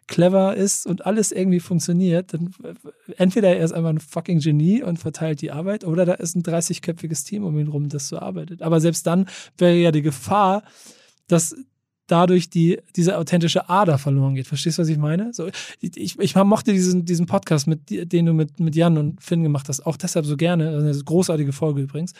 [0.07, 2.55] clever ist und alles irgendwie funktioniert, dann
[3.17, 6.43] entweder er ist einfach ein fucking Genie und verteilt die Arbeit oder da ist ein
[6.43, 8.63] 30-köpfiges Team um ihn rum, das so arbeitet.
[8.63, 9.27] Aber selbst dann
[9.57, 10.65] wäre ja die Gefahr,
[11.29, 11.57] dass
[12.13, 14.47] dadurch die, diese authentische Ader verloren geht.
[14.47, 15.33] Verstehst du, was ich meine?
[15.33, 15.49] So,
[15.81, 19.69] ich, ich mochte diesen, diesen Podcast, mit, den du mit, mit Jan und Finn gemacht
[19.71, 20.69] hast, auch deshalb so gerne.
[20.69, 22.13] Also eine großartige Folge übrigens,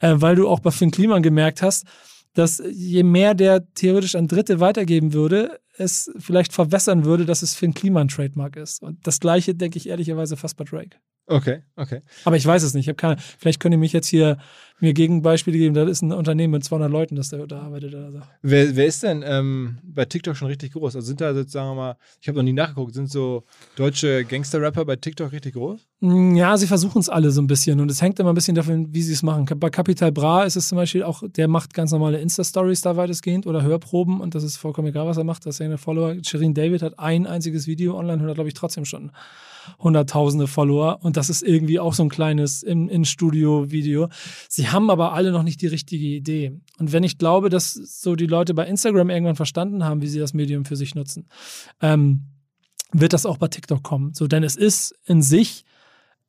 [0.00, 1.86] äh, weil du auch bei Finn Kliman gemerkt hast,
[2.34, 7.54] dass je mehr der theoretisch an Dritte weitergeben würde, es vielleicht verwässern würde, dass es
[7.54, 8.82] Finn Kliman Trademark ist.
[8.82, 10.98] Und das gleiche denke ich ehrlicherweise fast bei Drake.
[11.26, 12.02] Okay, okay.
[12.24, 12.84] Aber ich weiß es nicht.
[12.84, 13.16] Ich habe keine.
[13.38, 14.38] Vielleicht könnt ihr mich jetzt hier
[14.80, 15.74] mir Gegenbeispiele geben.
[15.74, 17.94] Das ist ein Unternehmen mit 200 Leuten, das da, da arbeitet.
[17.94, 18.20] Oder so.
[18.42, 20.96] wer, wer ist denn ähm, bei TikTok schon richtig groß?
[20.96, 23.44] Also sind da sozusagen mal, ich habe noch nie nachgeguckt, sind so
[23.76, 25.86] deutsche Gangster-Rapper bei TikTok richtig groß?
[26.00, 28.54] Mm, ja, sie versuchen es alle so ein bisschen und es hängt immer ein bisschen
[28.54, 29.46] davon, wie sie es machen.
[29.56, 33.46] Bei Capital Bra ist es zum Beispiel auch, der macht ganz normale Insta-Stories da weitestgehend
[33.46, 35.46] oder Hörproben und das ist vollkommen egal, was er macht.
[35.46, 36.16] Das ist ja eine Follower.
[36.24, 39.12] Shirin David hat ein einziges Video online und hat, glaube ich, trotzdem schon
[39.78, 44.08] hunderttausende Follower und das ist irgendwie auch so ein kleines In-Studio-Video.
[44.48, 46.60] Sie haben aber alle noch nicht die richtige Idee.
[46.78, 50.18] Und wenn ich glaube, dass so die Leute bei Instagram irgendwann verstanden haben, wie sie
[50.18, 51.28] das Medium für sich nutzen,
[51.80, 52.26] ähm,
[52.92, 54.14] wird das auch bei TikTok kommen.
[54.14, 55.64] So, denn es ist in sich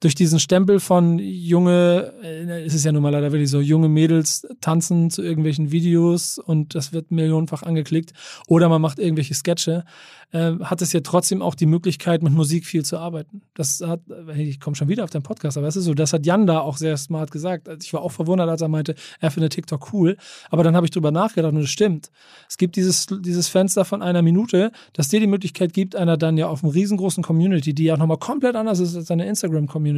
[0.02, 3.88] durch diesen Stempel von junge, äh, es ist ja nun mal leider wirklich so, junge
[3.88, 8.12] Mädels tanzen zu irgendwelchen Videos und das wird millionenfach angeklickt
[8.48, 9.86] oder man macht irgendwelche Sketche,
[10.32, 13.44] äh, hat es ja trotzdem auch die Möglichkeit, mit Musik viel zu arbeiten.
[13.54, 14.02] Das hat,
[14.36, 16.62] ich komme schon wieder auf den Podcast, aber es ist so, das hat Jan da
[16.62, 17.70] auch sehr smart gesagt.
[17.70, 20.18] Also ich war auch verwundert, als er meinte, er findet TikTok cool,
[20.50, 22.10] aber dann habe ich drüber nachgedacht und es stimmt.
[22.50, 26.38] Es gibt dieses, dieses Fenster von einer Minute, das dir die Möglichkeit gibt, einer dann
[26.38, 29.91] ja auf einem riesengroßen Community, die ja nochmal komplett anders ist als seine Instagram-Community,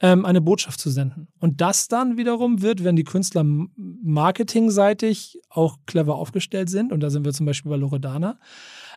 [0.00, 1.28] ähm, eine Botschaft zu senden.
[1.38, 7.10] Und das dann wiederum wird, wenn die Künstler marketingseitig auch clever aufgestellt sind, und da
[7.10, 8.38] sind wir zum Beispiel bei Loredana,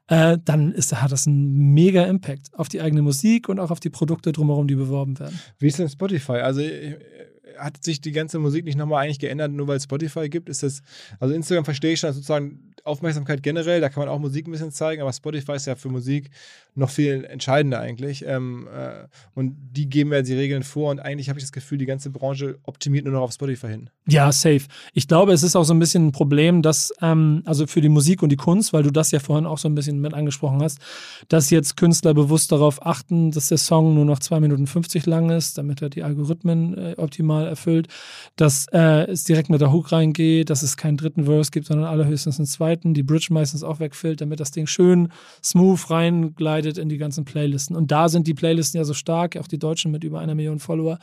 [0.08, 3.80] äh, dann ist, hat das einen mega Impact auf die eigene Musik und auch auf
[3.80, 5.40] die Produkte drumherum, die beworben werden.
[5.60, 6.34] Wie ist denn Spotify?
[6.34, 6.98] Also äh,
[7.58, 10.50] hat sich die ganze Musik nicht nochmal eigentlich geändert, nur weil es Spotify gibt?
[10.50, 10.82] Ist das,
[11.20, 14.72] also Instagram verstehe ich schon, sozusagen Aufmerksamkeit generell, da kann man auch Musik ein bisschen
[14.72, 16.30] zeigen, aber Spotify ist ja für Musik
[16.76, 18.26] noch viel entscheidender eigentlich.
[18.26, 21.78] Ähm, äh, und die geben ja die Regeln vor und eigentlich habe ich das Gefühl,
[21.78, 23.90] die ganze Branche optimiert nur noch auf Spotify hin.
[24.08, 24.64] Ja, safe.
[24.94, 27.90] Ich glaube, es ist auch so ein bisschen ein Problem, dass, ähm, also für die
[27.90, 30.62] Musik und die Kunst, weil du das ja vorhin auch so ein bisschen mit angesprochen
[30.62, 30.80] hast,
[31.30, 35.30] dass jetzt Künstler bewusst darauf achten, dass der Song nur noch 2 Minuten 50 lang
[35.30, 37.88] ist, damit er die Algorithmen äh, optimal immer erfüllt,
[38.36, 41.88] dass äh, es direkt mit der Hook reingeht, dass es keinen dritten Verse gibt, sondern
[41.88, 45.10] allerhöchstens einen zweiten, die Bridge meistens auch wegfällt, damit das Ding schön
[45.44, 47.76] smooth reingleitet in die ganzen Playlisten.
[47.76, 50.60] Und da sind die Playlisten ja so stark, auch die Deutschen mit über einer Million
[50.60, 51.00] Follower,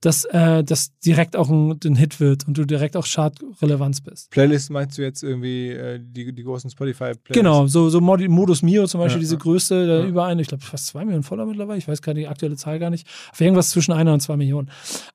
[0.00, 4.30] dass äh, das direkt auch ein, ein Hit wird und du direkt auch Chart-Relevanz bist.
[4.30, 7.32] Playlist meinst du jetzt irgendwie äh, die, die großen Spotify-Playlists?
[7.32, 9.40] Genau, so, so Modus Mio zum Beispiel, Ja, diese ja.
[9.40, 10.06] größte, da Ja.
[10.06, 12.78] über eine, ich glaube fast zwei Millionen Follower mittlerweile, ich weiß gerade die aktuelle Zahl
[12.78, 14.70] gar nicht, auf irgendwas zwischen einer und zwei Millionen.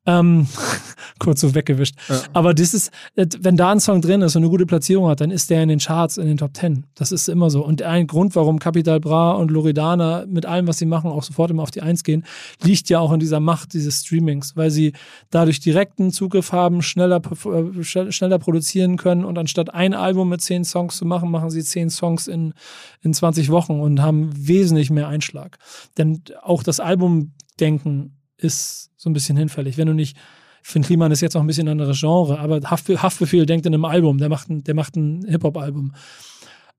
[0.05, 0.47] Ähm,
[1.19, 1.95] kurz so weggewischt.
[2.07, 2.21] Ja.
[2.33, 5.31] Aber das ist, wenn da ein Song drin ist und eine gute Platzierung hat, dann
[5.31, 6.85] ist der in den Charts, in den Top Ten.
[6.95, 7.65] Das ist immer so.
[7.65, 11.51] Und ein Grund, warum Capital Bra und Loredana mit allem, was sie machen, auch sofort
[11.51, 12.23] immer auf die Eins gehen,
[12.63, 14.93] liegt ja auch in dieser Macht dieses Streamings, weil sie
[15.29, 20.41] dadurch direkten Zugriff haben, schneller, äh, schnell- schneller produzieren können und anstatt ein Album mit
[20.41, 22.53] zehn Songs zu machen, machen sie zehn Songs in,
[23.01, 25.57] in 20 Wochen und haben wesentlich mehr Einschlag.
[25.97, 29.77] Denn auch das Albumdenken ist so ein bisschen hinfällig.
[29.77, 30.17] Wenn du nicht,
[30.61, 33.73] Finn Kliman ist jetzt auch ein bisschen ein anderes Genre, aber Haftbe Haftbefehl denkt in
[33.73, 35.93] einem Album, der macht ein, der macht ein Hip-Hop-Album.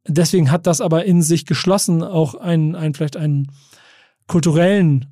[0.06, 3.50] Deswegen hat das aber in sich geschlossen auch einen, einen vielleicht einen
[4.26, 5.06] kulturellen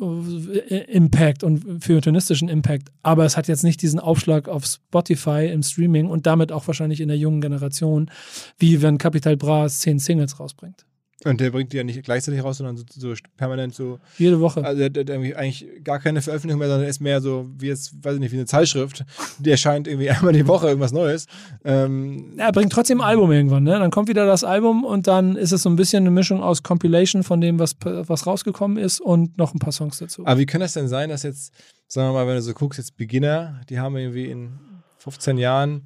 [0.00, 5.62] äh, Impact und feuilletonistischen Impact, aber es hat jetzt nicht diesen Aufschlag auf Spotify im
[5.62, 8.10] Streaming und damit auch wahrscheinlich in der jungen Generation,
[8.58, 10.86] wie wenn Capital Bra zehn Singles rausbringt.
[11.24, 14.00] Und der bringt die ja nicht gleichzeitig raus, sondern so, so permanent so.
[14.18, 14.64] Jede Woche.
[14.64, 17.68] Also der, der hat irgendwie eigentlich gar keine Veröffentlichung mehr, sondern ist mehr so wie
[17.68, 19.04] jetzt, weiß ich nicht, wie eine Zeitschrift.
[19.38, 21.26] Die erscheint irgendwie einmal die Woche irgendwas Neues.
[21.64, 23.78] Ähm, Ja, er bringt trotzdem ein Album irgendwann, ne?
[23.78, 26.62] Dann kommt wieder das Album und dann ist es so ein bisschen eine Mischung aus
[26.62, 30.26] Compilation von dem, was, was rausgekommen ist und noch ein paar Songs dazu.
[30.26, 31.52] aber wie kann das denn sein, dass jetzt,
[31.86, 34.58] sagen wir mal, wenn du so guckst, jetzt Beginner, die haben irgendwie in
[34.98, 35.84] 15 Jahren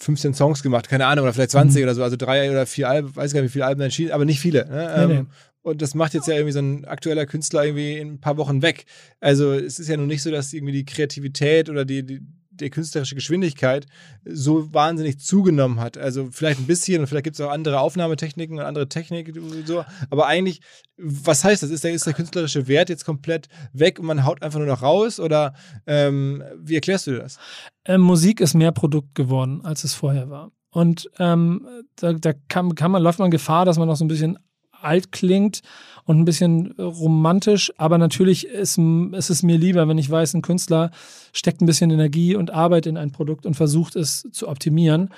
[0.00, 3.14] 15 Songs gemacht, keine Ahnung, oder vielleicht 20 oder so, also drei oder vier Alben,
[3.14, 4.66] weiß gar nicht, wie viele Alben entschieden, aber nicht viele.
[4.66, 4.92] Ne?
[4.96, 5.26] Nee, Ähm, nee.
[5.62, 8.62] Und das macht jetzt ja irgendwie so ein aktueller Künstler irgendwie in ein paar Wochen
[8.62, 8.86] weg.
[9.20, 12.22] Also es ist ja nun nicht so, dass irgendwie die Kreativität oder die, die,
[12.60, 13.86] die künstlerische Geschwindigkeit
[14.24, 15.98] so wahnsinnig zugenommen hat.
[15.98, 19.66] Also vielleicht ein bisschen und vielleicht gibt es auch andere Aufnahmetechniken und andere Technik und
[19.66, 19.84] so.
[20.10, 20.60] Aber eigentlich,
[20.96, 21.70] was heißt das?
[21.70, 24.82] Ist der, ist der künstlerische Wert jetzt komplett weg und man haut einfach nur noch
[24.82, 25.20] raus?
[25.20, 25.54] Oder
[25.86, 27.38] ähm, wie erklärst du das?
[27.84, 30.52] ähm, Musik ist mehr Produkt geworden, als es vorher war.
[30.70, 34.08] Und ähm, da, da kann, kann man, läuft man Gefahr, dass man noch so ein
[34.08, 34.38] bisschen
[34.82, 35.60] alt klingt
[36.04, 40.42] und ein bisschen romantisch, aber natürlich ist, ist es mir lieber, wenn ich weiß, ein
[40.42, 40.90] Künstler
[41.32, 45.10] steckt ein bisschen Energie und Arbeit in ein Produkt und versucht es zu optimieren,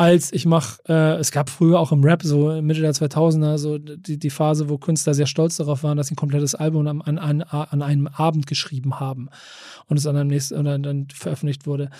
[0.00, 3.76] als ich mache, äh, es gab früher auch im Rap, so Mitte der 2000er, so
[3.76, 7.02] die, die Phase, wo Künstler sehr stolz darauf waren, dass sie ein komplettes Album an,
[7.02, 9.28] an, an, an einem Abend geschrieben haben
[9.88, 11.90] und es an einem nächsten oder dann veröffentlicht wurde.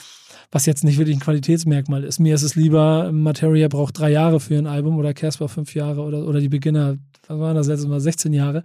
[0.53, 2.19] Was jetzt nicht wirklich ein Qualitätsmerkmal ist.
[2.19, 6.03] Mir ist es lieber, Materia braucht drei Jahre für ein Album oder Casper fünf Jahre
[6.03, 8.65] oder, oder die Beginner, was waren das letztes Mal, 16 Jahre,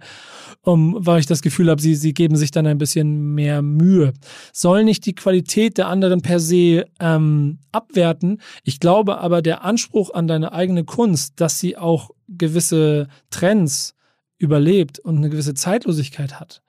[0.62, 4.12] um, weil ich das Gefühl habe, sie, sie geben sich dann ein bisschen mehr Mühe.
[4.52, 8.40] Soll nicht die Qualität der anderen per se ähm, abwerten.
[8.64, 13.94] Ich glaube aber, der Anspruch an deine eigene Kunst, dass sie auch gewisse Trends
[14.38, 16.62] überlebt und eine gewisse Zeitlosigkeit hat,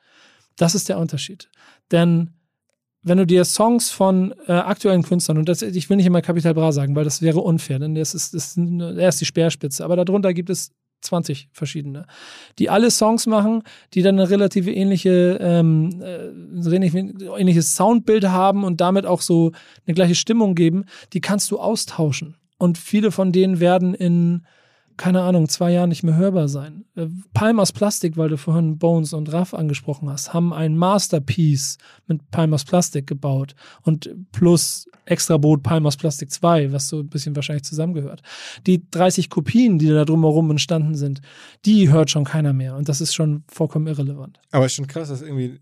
[0.57, 1.49] das ist der Unterschied.
[1.91, 2.33] Denn
[3.03, 6.53] wenn du dir Songs von äh, aktuellen Künstlern, und das, ich will nicht immer Capital
[6.53, 9.83] Bra sagen, weil das wäre unfair, denn das ist, das ist, er ist die Speerspitze,
[9.83, 12.05] aber darunter gibt es 20 verschiedene,
[12.59, 16.29] die alle Songs machen, die dann eine relative ähnliche, ähm, äh,
[17.39, 19.51] ähnliches Soundbild haben und damit auch so
[19.85, 22.35] eine gleiche Stimmung geben, die kannst du austauschen.
[22.57, 24.45] Und viele von denen werden in,
[24.97, 26.85] keine Ahnung, zwei Jahren nicht mehr hörbar sein.
[26.95, 31.77] Äh, Palm aus Plastik, weil du vorhin Bones und Raff angesprochen hast, haben ein Masterpiece
[32.07, 36.99] mit Palm aus Plastik gebaut und plus extra Boot Palm aus Plastik 2, was so
[36.99, 38.21] ein bisschen wahrscheinlich zusammengehört.
[38.65, 41.21] Die 30 Kopien, die da drumherum entstanden sind,
[41.65, 44.39] die hört schon keiner mehr und das ist schon vollkommen irrelevant.
[44.51, 45.59] Aber es ist schon krass, dass irgendwie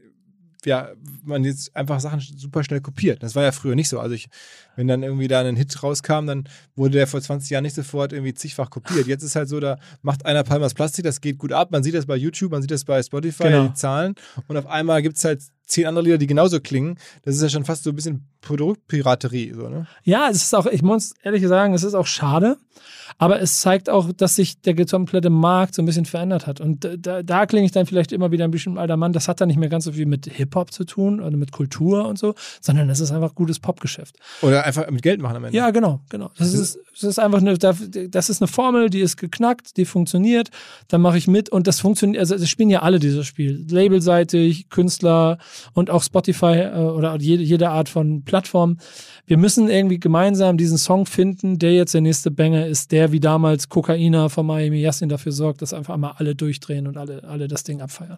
[0.65, 0.89] ja,
[1.23, 3.23] man jetzt einfach Sachen super schnell kopiert.
[3.23, 3.99] Das war ja früher nicht so.
[3.99, 4.27] Also ich,
[4.75, 8.13] wenn dann irgendwie da ein Hit rauskam, dann wurde der vor 20 Jahren nicht sofort
[8.13, 9.07] irgendwie zigfach kopiert.
[9.07, 11.71] Jetzt ist halt so, da macht einer Palmas Plastik, das geht gut ab.
[11.71, 13.67] Man sieht das bei YouTube, man sieht das bei Spotify, Genau.
[13.67, 14.15] die Zahlen.
[14.47, 16.97] Und auf einmal gibt es halt zehn andere Lieder, die genauso klingen.
[17.23, 19.53] Das ist ja schon fast so ein bisschen Produktpiraterie.
[19.53, 19.87] So, ne?
[20.03, 22.57] Ja, es ist auch, ich muss ehrlich sagen, es ist auch schade,
[23.17, 26.61] aber es zeigt auch, dass sich der komplette Markt so ein bisschen verändert hat.
[26.61, 29.13] Und da, da klinge ich dann vielleicht immer wieder ein bisschen alter Mann.
[29.13, 32.07] Das hat dann nicht mehr ganz so viel mit Hip-Hop zu tun oder mit Kultur
[32.07, 34.17] und so, sondern es ist einfach gutes Popgeschäft.
[34.41, 35.57] Oder einfach mit Geld machen am Ende.
[35.57, 36.29] Ja, genau, genau.
[36.37, 40.49] Das ist, das ist einfach eine, das ist eine Formel, die ist geknackt, die funktioniert.
[40.87, 42.19] Da mache ich mit und das funktioniert.
[42.19, 43.65] Also, es spielen ja alle dieses Spiel.
[43.69, 45.39] Labelseitig, Künstler
[45.73, 48.77] und auch Spotify äh, oder jede, jede Art von Plattform.
[49.25, 53.19] Wir müssen irgendwie gemeinsam diesen Song finden, der jetzt der nächste Banger ist, der wie
[53.19, 57.47] damals Kokaina von Miami Yassin dafür sorgt, dass einfach mal alle durchdrehen und alle, alle
[57.47, 58.17] das Ding abfeiern.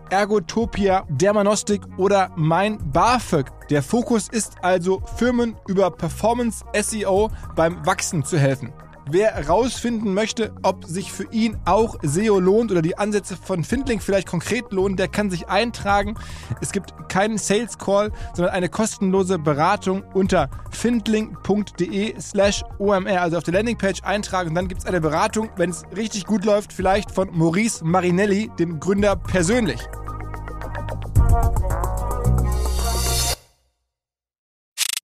[0.11, 3.45] Ergotopia, Dermanostik oder mein BAföG.
[3.69, 8.73] Der Fokus ist also, Firmen über Performance SEO beim Wachsen zu helfen.
[9.09, 13.99] Wer herausfinden möchte, ob sich für ihn auch SEO lohnt oder die Ansätze von Findling
[13.99, 16.15] vielleicht konkret lohnen, der kann sich eintragen.
[16.61, 23.21] Es gibt keinen Sales Call, sondern eine kostenlose Beratung unter findling.de slash OMR.
[23.21, 26.45] Also auf der Landingpage eintragen und dann gibt es eine Beratung, wenn es richtig gut
[26.45, 29.79] läuft, vielleicht von Maurice Marinelli, dem Gründer persönlich.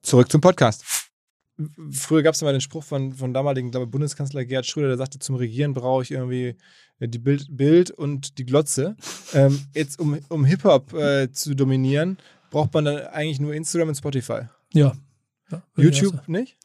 [0.07, 0.85] Zurück zum Podcast.
[1.91, 5.19] Früher gab es mal den Spruch von, von damaligen glaube Bundeskanzler Gerhard Schröder, der sagte,
[5.19, 6.55] zum Regieren brauche ich irgendwie
[6.99, 8.95] äh, die Bild, Bild und die Glotze.
[9.33, 12.17] Ähm, jetzt, um, um Hip-Hop äh, zu dominieren,
[12.49, 14.43] braucht man dann eigentlich nur Instagram und Spotify.
[14.71, 14.93] Ja.
[15.51, 16.55] ja YouTube nicht?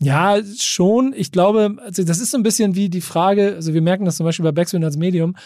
[0.00, 1.14] Ja, schon.
[1.16, 4.16] Ich glaube, also das ist so ein bisschen wie die Frage, also wir merken das
[4.16, 5.36] zum Beispiel bei Backspin als Medium.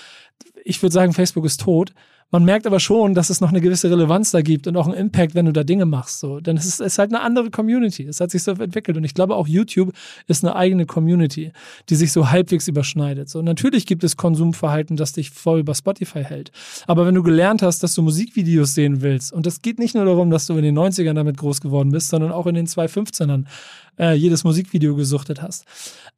[0.64, 1.92] Ich würde sagen, Facebook ist tot.
[2.32, 4.96] Man merkt aber schon, dass es noch eine gewisse Relevanz da gibt und auch einen
[4.96, 6.18] Impact, wenn du da Dinge machst.
[6.18, 6.40] So.
[6.40, 8.06] Denn es ist, es ist halt eine andere Community.
[8.06, 8.96] Es hat sich so entwickelt.
[8.96, 9.92] Und ich glaube, auch YouTube
[10.28, 11.52] ist eine eigene Community,
[11.90, 13.28] die sich so halbwegs überschneidet.
[13.28, 16.52] So, natürlich gibt es Konsumverhalten, das dich voll über Spotify hält.
[16.86, 20.06] Aber wenn du gelernt hast, dass du Musikvideos sehen willst, und das geht nicht nur
[20.06, 23.44] darum, dass du in den 90ern damit groß geworden bist, sondern auch in den 2015ern,
[23.98, 25.64] äh, jedes Musikvideo gesuchtet hast,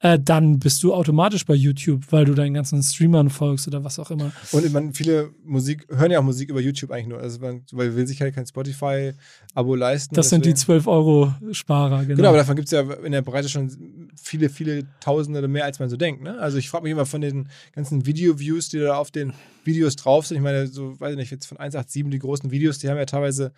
[0.01, 3.99] äh, dann bist du automatisch bei YouTube, weil du deinen ganzen Streamern folgst oder was
[3.99, 4.33] auch immer.
[4.53, 7.21] Und meine, viele Musik hören ja auch Musik über YouTube eigentlich nur.
[7.21, 10.15] Also man, weil will sich halt kein Spotify-Abo leisten.
[10.15, 12.17] Das sind die 12 Euro Sparer, genau.
[12.17, 15.65] Genau, aber davon gibt es ja in der Breite schon viele, viele Tausende oder mehr,
[15.65, 16.23] als man so denkt.
[16.23, 16.39] Ne?
[16.39, 19.33] Also ich frage mich immer von den ganzen Video-Views, die da auf den
[19.65, 20.37] Videos drauf sind.
[20.37, 23.07] Ich meine, so, weiß ich nicht, jetzt von 187, die großen Videos, die haben ja
[23.07, 23.53] teilweise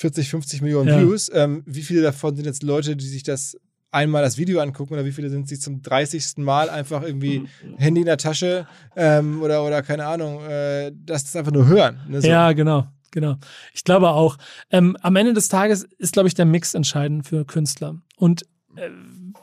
[0.00, 0.98] 40, 50 Millionen ja.
[0.98, 1.30] Views.
[1.32, 3.58] Ähm, wie viele davon sind jetzt Leute, die sich das
[3.90, 6.38] einmal das Video angucken oder wie viele sind sich zum 30.
[6.38, 11.36] Mal einfach irgendwie Handy in der Tasche ähm, oder, oder keine Ahnung, äh, das, das
[11.36, 12.00] einfach nur hören.
[12.08, 12.28] Ne, so.
[12.28, 12.86] Ja, genau.
[13.10, 13.36] Genau.
[13.74, 14.38] Ich glaube auch,
[14.70, 17.96] ähm, am Ende des Tages ist, glaube ich, der Mix entscheidend für Künstler.
[18.16, 18.42] Und
[18.76, 18.88] äh,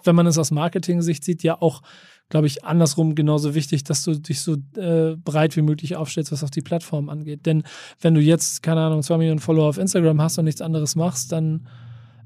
[0.06, 1.84] wenn man es aus Marketing-Sicht sieht, ja auch
[2.30, 6.44] glaube ich, andersrum genauso wichtig, dass du dich so äh, breit wie möglich aufstellst, was
[6.44, 7.46] auch die Plattform angeht.
[7.46, 7.64] Denn
[8.02, 11.32] wenn du jetzt, keine Ahnung, zwei Millionen Follower auf Instagram hast und nichts anderes machst,
[11.32, 11.68] dann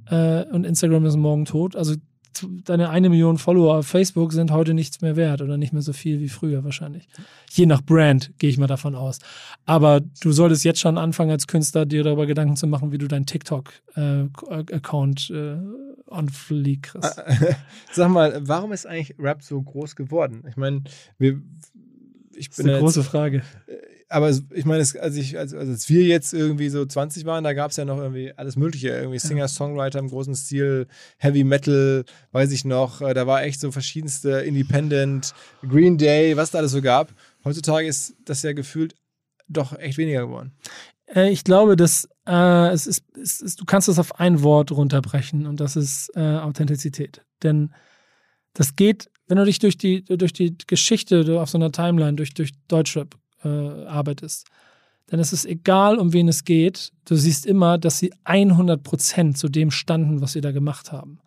[0.10, 1.96] äh, und Instagram ist morgen tot, also
[2.64, 5.94] deine eine Million Follower auf Facebook sind heute nichts mehr wert oder nicht mehr so
[5.94, 7.08] viel wie früher wahrscheinlich.
[7.52, 9.20] Je nach Brand gehe ich mal davon aus.
[9.66, 13.08] Aber du solltest jetzt schon anfangen als Künstler dir darüber Gedanken zu machen, wie du
[13.08, 15.60] deinen TikTok-Account äh, äh,
[16.12, 17.22] on fleek kriegst.
[17.92, 20.44] Sag mal, warum ist eigentlich Rap so groß geworden?
[20.48, 20.84] Ich meine,
[21.18, 21.42] wir
[22.36, 23.44] ich bin das ist eine große jetzt, Frage.
[23.68, 27.54] Äh, aber ich meine, als, ich, als, als wir jetzt irgendwie so 20 waren, da
[27.54, 28.90] gab es ja noch irgendwie alles Mögliche.
[28.90, 33.02] Irgendwie Singer, Songwriter im großen Stil, Heavy Metal, weiß ich noch.
[33.02, 37.14] Äh, da war echt so verschiedenste Independent, Green Day, was da alles so gab.
[37.46, 38.96] Heutzutage ist das ja gefühlt
[39.48, 40.54] doch echt weniger geworden.
[41.14, 44.72] Äh, ich glaube, dass äh, es, ist, es ist, du kannst das auf ein Wort
[44.72, 47.22] runterbrechen und das ist äh, Authentizität.
[47.44, 47.74] Denn
[48.54, 52.34] das geht, wenn du dich durch die, durch die Geschichte auf so einer Timeline, durch,
[52.34, 53.48] durch Deutschrap äh,
[55.12, 56.92] arbeitest, dann ist es egal, um wen es geht.
[57.06, 61.20] Du siehst immer, dass sie 100% zu dem standen, was sie da gemacht haben.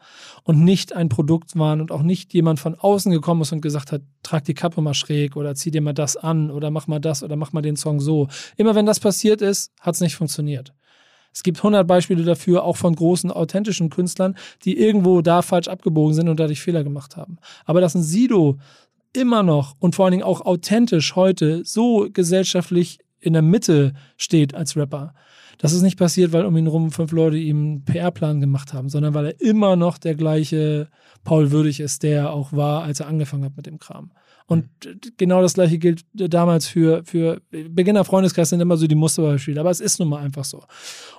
[0.45, 3.93] Und nicht ein Produkt waren und auch nicht jemand von außen gekommen ist und gesagt
[3.93, 7.01] hat, trag die Kappe mal schräg oder zieh dir mal das an oder mach mal
[7.01, 8.29] das oder mach mal den Song so.
[8.57, 10.73] Immer wenn das passiert ist, hat es nicht funktioniert.
[11.33, 16.15] Es gibt 100 Beispiele dafür, auch von großen, authentischen Künstlern, die irgendwo da falsch abgebogen
[16.15, 17.39] sind und dadurch Fehler gemacht haben.
[17.65, 18.59] Aber dass ein Sido
[19.13, 24.55] immer noch und vor allen Dingen auch authentisch heute so gesellschaftlich in der Mitte steht
[24.55, 25.15] als Rapper.
[25.59, 28.89] Das ist nicht passiert, weil um ihn rum fünf Leute ihm einen PR-Plan gemacht haben,
[28.89, 30.89] sondern weil er immer noch der gleiche
[31.23, 34.11] Paul Würdig ist, der auch war, als er angefangen hat mit dem Kram.
[34.47, 34.69] Und
[35.17, 39.81] genau das gleiche gilt damals für, für Beginner-Freundeskreis sind immer so die Musterbeispiele, aber es
[39.81, 40.63] ist nun mal einfach so.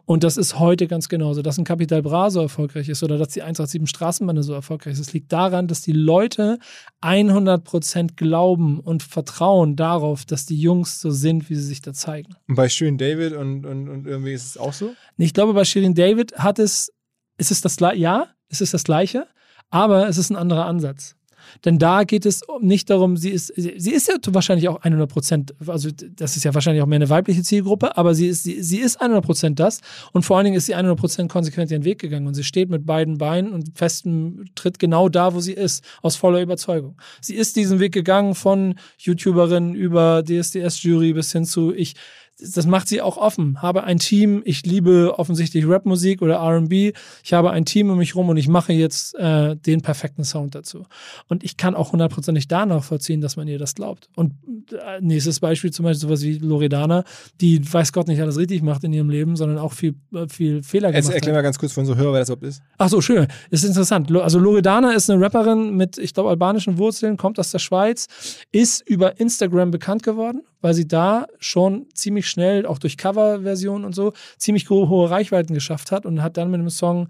[0.05, 1.41] Und das ist heute ganz genauso.
[1.41, 5.13] Dass ein Capital Bra so erfolgreich ist oder dass die 187 Straßenbahn so erfolgreich ist,
[5.13, 6.60] liegt daran, dass die Leute
[7.02, 12.35] 100% glauben und vertrauen darauf, dass die Jungs so sind, wie sie sich da zeigen.
[12.47, 14.93] Und bei Shirin David und, und, und irgendwie ist es auch so?
[15.17, 16.93] Ich glaube, bei Shirin David hat es,
[17.39, 19.25] ist es das, ja, ist es das Gleiche,
[19.71, 21.15] aber es ist ein anderer Ansatz.
[21.63, 25.56] Denn da geht es nicht darum, sie ist, sie ist ja wahrscheinlich auch 100 Prozent,
[25.65, 28.79] also das ist ja wahrscheinlich auch mehr eine weibliche Zielgruppe, aber sie ist, sie, sie
[28.79, 29.81] ist 100 Prozent das
[30.12, 32.69] und vor allen Dingen ist sie 100 Prozent konsequent ihren Weg gegangen und sie steht
[32.69, 36.96] mit beiden Beinen und festem Tritt genau da, wo sie ist, aus voller Überzeugung.
[37.21, 41.96] Sie ist diesen Weg gegangen von YouTuberin über DSDS-Jury bis hin zu ich
[42.38, 43.62] das macht sie auch offen.
[43.62, 46.94] Habe ein Team, ich liebe offensichtlich Rapmusik oder RB.
[47.23, 50.54] Ich habe ein Team um mich rum und ich mache jetzt äh, den perfekten Sound
[50.54, 50.86] dazu.
[51.29, 54.10] Und ich kann auch hundertprozentig danach vollziehen, dass man ihr das glaubt.
[54.15, 54.33] Und
[54.71, 57.06] äh, nächstes Beispiel zum Beispiel sowas wie Loredana,
[57.40, 60.62] die weiß Gott nicht alles richtig macht in ihrem Leben, sondern auch viel, äh, viel
[60.62, 62.62] Fehler gemacht Jetzt erklär mal ganz kurz für unsere Hörer, wer das überhaupt ist.
[62.77, 63.27] Ach so, schön.
[63.50, 64.12] Ist interessant.
[64.12, 68.08] Also Loredana ist eine Rapperin mit, ich glaube, albanischen Wurzeln, kommt aus der Schweiz,
[68.52, 73.93] ist über Instagram bekannt geworden, weil sie da schon ziemlich schnell, auch durch Coverversionen und
[73.93, 77.10] so, ziemlich hohe Reichweiten geschafft hat und hat dann mit dem Song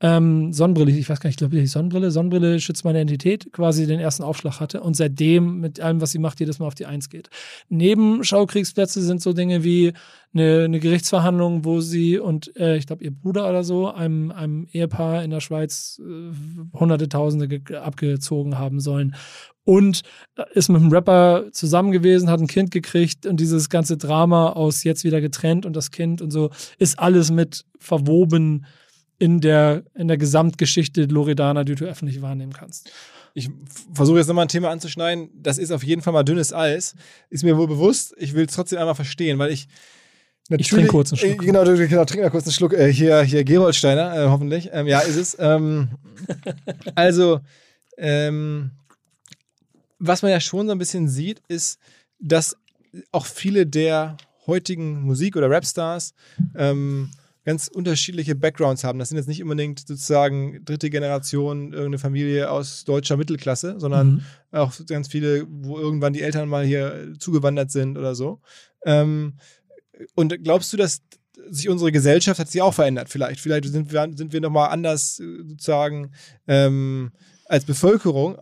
[0.00, 3.86] ähm, Sonnenbrille, ich weiß gar nicht, ich glaube, die Sonnenbrille, Sonnenbrille schützt meine Identität, quasi
[3.86, 6.86] den ersten Aufschlag hatte und seitdem mit allem, was sie macht, jedes Mal auf die
[6.86, 7.30] Eins geht.
[7.68, 9.92] Neben Schaukriegsplätze sind so Dinge wie
[10.32, 14.68] eine, eine Gerichtsverhandlung, wo sie und äh, ich glaube, ihr Bruder oder so, einem, einem
[14.70, 19.16] Ehepaar in der Schweiz äh, hunderte Tausende abgezogen haben sollen
[19.68, 20.00] und
[20.54, 24.82] ist mit einem Rapper zusammen gewesen, hat ein Kind gekriegt und dieses ganze Drama aus
[24.82, 26.48] jetzt wieder getrennt und das Kind und so
[26.78, 28.64] ist alles mit verwoben
[29.18, 32.90] in der, in der Gesamtgeschichte Loredana, die du öffentlich wahrnehmen kannst.
[33.34, 33.50] Ich
[33.92, 35.28] versuche jetzt nochmal ein Thema anzuschneiden.
[35.34, 36.94] Das ist auf jeden Fall mal dünnes Eis.
[37.28, 38.14] Ist mir wohl bewusst.
[38.16, 39.68] Ich will es trotzdem einmal verstehen, weil ich.
[40.48, 41.42] Ich trinke kurz einen Schluck.
[41.42, 42.72] Äh, genau, genau, trink mal kurz einen Schluck.
[42.72, 44.70] Äh, hier, hier Geroldsteiner, äh, hoffentlich.
[44.72, 45.36] Ähm, ja, ist es.
[45.38, 45.90] Ähm,
[46.94, 47.40] also,
[47.98, 48.70] ähm,
[49.98, 51.78] was man ja schon so ein bisschen sieht, ist,
[52.18, 52.56] dass
[53.12, 56.14] auch viele der heutigen Musik- oder Rapstars
[56.56, 57.10] ähm,
[57.44, 58.98] ganz unterschiedliche Backgrounds haben.
[58.98, 64.22] Das sind jetzt nicht unbedingt sozusagen dritte Generation, irgendeine Familie aus deutscher Mittelklasse, sondern mhm.
[64.52, 68.40] auch ganz viele, wo irgendwann die Eltern mal hier zugewandert sind oder so.
[68.84, 69.34] Ähm,
[70.14, 71.00] und glaubst du, dass
[71.48, 73.40] sich unsere Gesellschaft hat sich auch verändert vielleicht?
[73.40, 76.10] Vielleicht sind wir, sind wir nochmal anders äh, sozusagen
[76.46, 77.12] ähm,
[77.46, 78.38] als Bevölkerung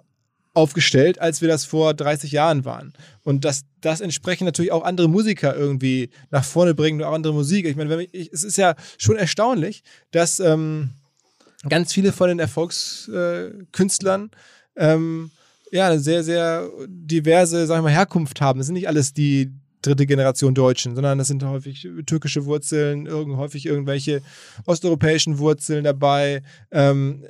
[0.56, 2.92] aufgestellt, als wir das vor 30 Jahren waren.
[3.22, 7.66] Und dass das entsprechend natürlich auch andere Musiker irgendwie nach vorne bringen auch andere Musik.
[7.66, 10.90] Ich meine, ich, es ist ja schon erstaunlich, dass ähm,
[11.68, 14.30] ganz viele von den Erfolgskünstlern
[14.74, 15.30] äh, ähm,
[15.70, 18.58] ja eine sehr, sehr diverse, sagen wir mal, Herkunft haben.
[18.58, 19.52] Das sind nicht alles die
[19.82, 24.22] dritte Generation Deutschen, sondern das sind häufig türkische Wurzeln, irgend, häufig irgendwelche
[24.64, 26.42] osteuropäischen Wurzeln dabei.
[26.70, 27.24] Ähm,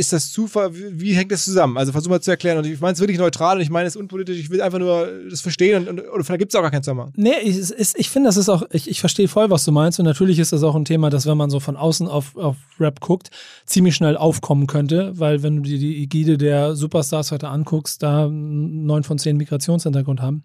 [0.00, 0.74] ist das Zufall?
[0.74, 1.76] Wie, wie, hängt das zusammen?
[1.76, 2.58] Also versuch mal zu erklären.
[2.58, 4.38] Und ich meine es wirklich neutral und ich meine es unpolitisch.
[4.38, 6.82] Ich will einfach nur das verstehen und, und oder vielleicht gibt es auch gar keinen
[6.82, 7.12] Sommer.
[7.16, 9.98] Nee, ich, ich finde, das ist auch, ich, ich verstehe voll, was du meinst.
[10.00, 12.56] Und natürlich ist das auch ein Thema, das, wenn man so von außen auf, auf
[12.80, 13.30] Rap guckt,
[13.66, 15.12] ziemlich schnell aufkommen könnte.
[15.18, 20.22] Weil wenn du dir die Ägide der Superstars heute anguckst, da neun von zehn Migrationshintergrund
[20.22, 20.44] haben.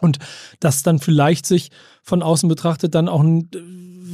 [0.00, 0.18] Und
[0.60, 1.70] das dann vielleicht sich
[2.02, 3.50] von außen betrachtet dann auch ein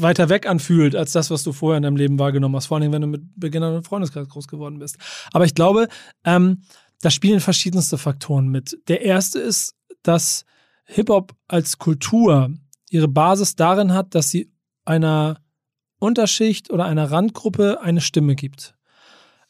[0.00, 2.66] weiter weg anfühlt als das, was du vorher in deinem Leben wahrgenommen hast.
[2.66, 4.96] Vor allem, wenn du mit Beginnern und Freundeskreis groß geworden bist.
[5.32, 5.88] Aber ich glaube,
[6.24, 6.62] ähm,
[7.00, 8.78] da spielen verschiedenste Faktoren mit.
[8.88, 10.44] Der erste ist, dass
[10.84, 12.50] Hip-Hop als Kultur
[12.90, 14.50] ihre Basis darin hat, dass sie
[14.84, 15.40] einer
[15.98, 18.74] Unterschicht oder einer Randgruppe eine Stimme gibt.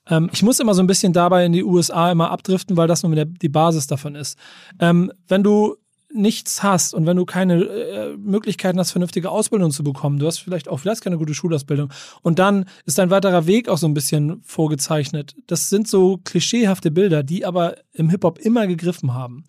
[0.09, 3.03] Ähm, ich muss immer so ein bisschen dabei in die USA immer abdriften, weil das
[3.03, 4.39] nur die Basis davon ist.
[4.81, 5.77] Ähm, wenn du
[6.17, 10.39] nichts hast und wenn du keine äh, Möglichkeiten hast, vernünftige Ausbildung zu bekommen, du hast
[10.39, 11.93] vielleicht auch vielleicht keine gute Schulausbildung
[12.23, 15.37] und dann ist dein weiterer Weg auch so ein bisschen vorgezeichnet.
[15.47, 19.45] Das sind so klischeehafte Bilder, die aber im Hip-Hop immer gegriffen haben.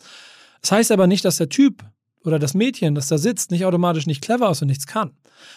[0.61, 1.83] Das heißt aber nicht, dass der Typ
[2.23, 5.11] oder das Mädchen, das da sitzt, nicht automatisch nicht clever ist und nichts kann.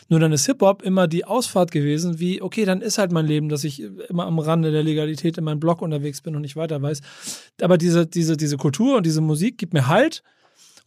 [0.09, 3.49] Nur dann ist Hip-Hop immer die Ausfahrt gewesen, wie, okay, dann ist halt mein Leben,
[3.49, 6.81] dass ich immer am Rande der Legalität in meinem Blog unterwegs bin und nicht weiter
[6.81, 7.01] weiß.
[7.63, 10.23] Aber diese, diese, diese Kultur und diese Musik gibt mir Halt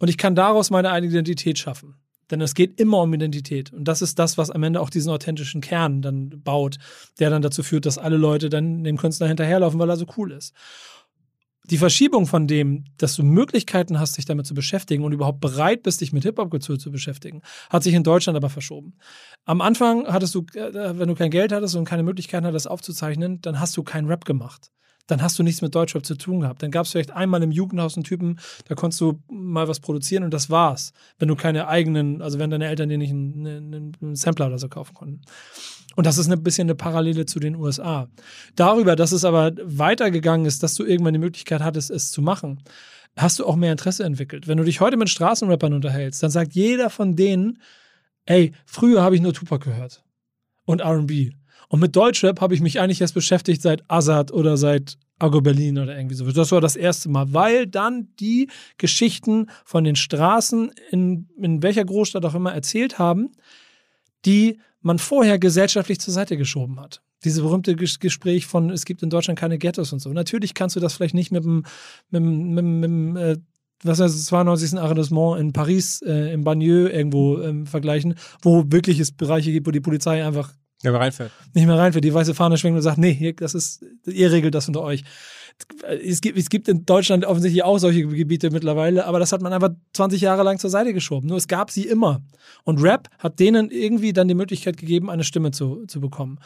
[0.04, 1.96] und ich kann daraus meine eigene Identität schaffen.
[2.30, 3.72] Denn es geht immer um Identität.
[3.72, 6.78] Und das ist das, was am Ende auch diesen authentischen Kern dann baut,
[7.20, 10.34] der dann dazu führt, dass alle Leute dann dem Künstler hinterherlaufen, weil er so cool
[10.34, 10.54] ist.
[11.70, 15.84] Die Verschiebung von dem, dass du Möglichkeiten hast, dich damit zu beschäftigen und überhaupt bereit
[15.84, 18.96] bist, dich mit Hip-Hop-Kultur zu beschäftigen, hat sich in Deutschland aber verschoben.
[19.46, 23.40] Am Anfang hattest du, äh, wenn du kein Geld hattest und keine Möglichkeiten hattest, aufzuzeichnen,
[23.40, 24.70] dann hast du keinen Rap gemacht
[25.08, 26.64] dann hast du nichts mit Deutschrap zu tun gehabt.
[26.64, 30.24] Dann gab es vielleicht einmal im Jugendhaus einen Typen, da konntest du mal was produzieren
[30.24, 30.94] und das war's.
[31.20, 34.60] Wenn du keine eigenen, also wenn deine Eltern dir nicht einen, einen, einen Sampler oder
[34.60, 35.22] so kaufen konnten.
[35.96, 38.08] Und das ist ein bisschen eine Parallele zu den USA.
[38.56, 42.64] Darüber, dass es aber weitergegangen ist, dass du irgendwann die Möglichkeit hattest, es zu machen,
[43.16, 44.48] hast du auch mehr Interesse entwickelt.
[44.48, 47.60] Wenn du dich heute mit Straßenrappern unterhältst, dann sagt jeder von denen,
[48.26, 50.04] ey, früher habe ich nur Tupac gehört
[50.66, 51.34] und RB.
[51.74, 55.80] Und mit Deutschrap habe ich mich eigentlich erst beschäftigt seit Azad oder seit Argo Berlin
[55.80, 56.32] oder irgendwie so.
[56.32, 58.48] Das war das erste Mal, weil dann die
[58.78, 63.32] Geschichten von den Straßen in, in welcher Großstadt auch immer erzählt haben,
[64.24, 67.02] die man vorher gesellschaftlich zur Seite geschoben hat.
[67.24, 70.14] Diese berühmte Ges Gespräch von, es gibt in Deutschland keine Ghettos und so.
[70.14, 71.64] Natürlich kannst du das vielleicht nicht mit dem,
[72.12, 73.38] mit, mit, mit, mit äh,
[73.82, 74.80] was heißt, das 92.
[74.80, 78.14] Arrondissement in Paris, äh, im Banlieue irgendwo ähm, vergleichen,
[78.44, 80.54] wo wirklich es Bereiche gibt, wo die Polizei einfach
[80.84, 81.32] nicht mehr reinfährt.
[81.54, 84.68] Nicht mehr reinfährt, die weiße Fahne schwingt und sagt, nee, das ist, ihr regelt das
[84.68, 85.04] unter euch.
[86.04, 89.54] Es gibt, es gibt in Deutschland offensichtlich auch solche Gebiete mittlerweile, aber das hat man
[89.54, 91.28] einfach 20 Jahre lang zur Seite geschoben.
[91.30, 92.22] Nur es gab sie immer.
[92.64, 96.40] Und Rap hat denen irgendwie dann die Möglichkeit gegeben, eine Stimme zu, zu bekommen.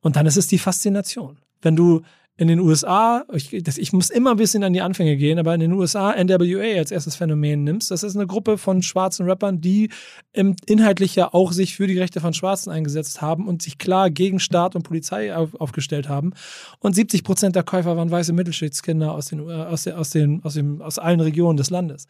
[0.00, 1.38] Und dann ist es die Faszination.
[1.62, 2.02] Wenn du
[2.36, 5.54] in den USA, ich, das, ich, muss immer ein bisschen an die Anfänge gehen, aber
[5.54, 9.60] in den USA NWA als erstes Phänomen nimmst, das ist eine Gruppe von schwarzen Rappern,
[9.60, 9.90] die
[10.32, 14.10] im, inhaltlich ja auch sich für die Rechte von Schwarzen eingesetzt haben und sich klar
[14.10, 16.32] gegen Staat und Polizei auf, aufgestellt haben.
[16.80, 20.54] Und 70 Prozent der Käufer waren weiße Mittelschichtskinder aus, den, aus, der, aus, den, aus,
[20.54, 22.08] dem, aus allen Regionen des Landes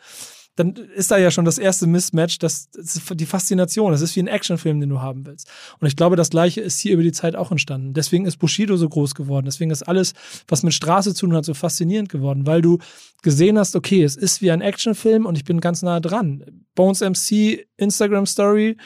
[0.57, 3.90] dann ist da ja schon das erste Mismatch, das, das die Faszination.
[3.90, 5.50] Das ist wie ein Actionfilm, den du haben willst.
[5.80, 7.92] Und ich glaube, das Gleiche ist hier über die Zeit auch entstanden.
[7.92, 9.46] Deswegen ist Bushido so groß geworden.
[9.46, 10.14] Deswegen ist alles,
[10.46, 12.78] was mit Straße zu tun hat, so faszinierend geworden, weil du
[13.22, 16.44] gesehen hast, okay, es ist wie ein Actionfilm und ich bin ganz nah dran.
[16.74, 18.76] Bones MC, Instagram Story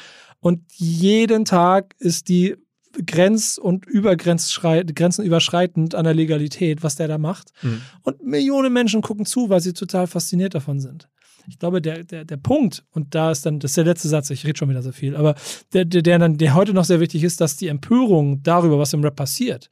[0.40, 2.56] und jeden Tag ist die
[3.04, 7.52] grenz- und grenzenüberschreitend an der Legalität, was der da macht.
[7.62, 7.82] Mhm.
[8.02, 11.08] Und Millionen Menschen gucken zu, weil sie total fasziniert davon sind.
[11.48, 14.28] Ich glaube, der, der, der Punkt, und da ist dann, das ist der letzte Satz,
[14.30, 15.34] ich rede schon wieder so viel, aber
[15.72, 18.92] der, der, der, dann, der heute noch sehr wichtig ist, dass die Empörung darüber, was
[18.92, 19.70] im Rap passiert,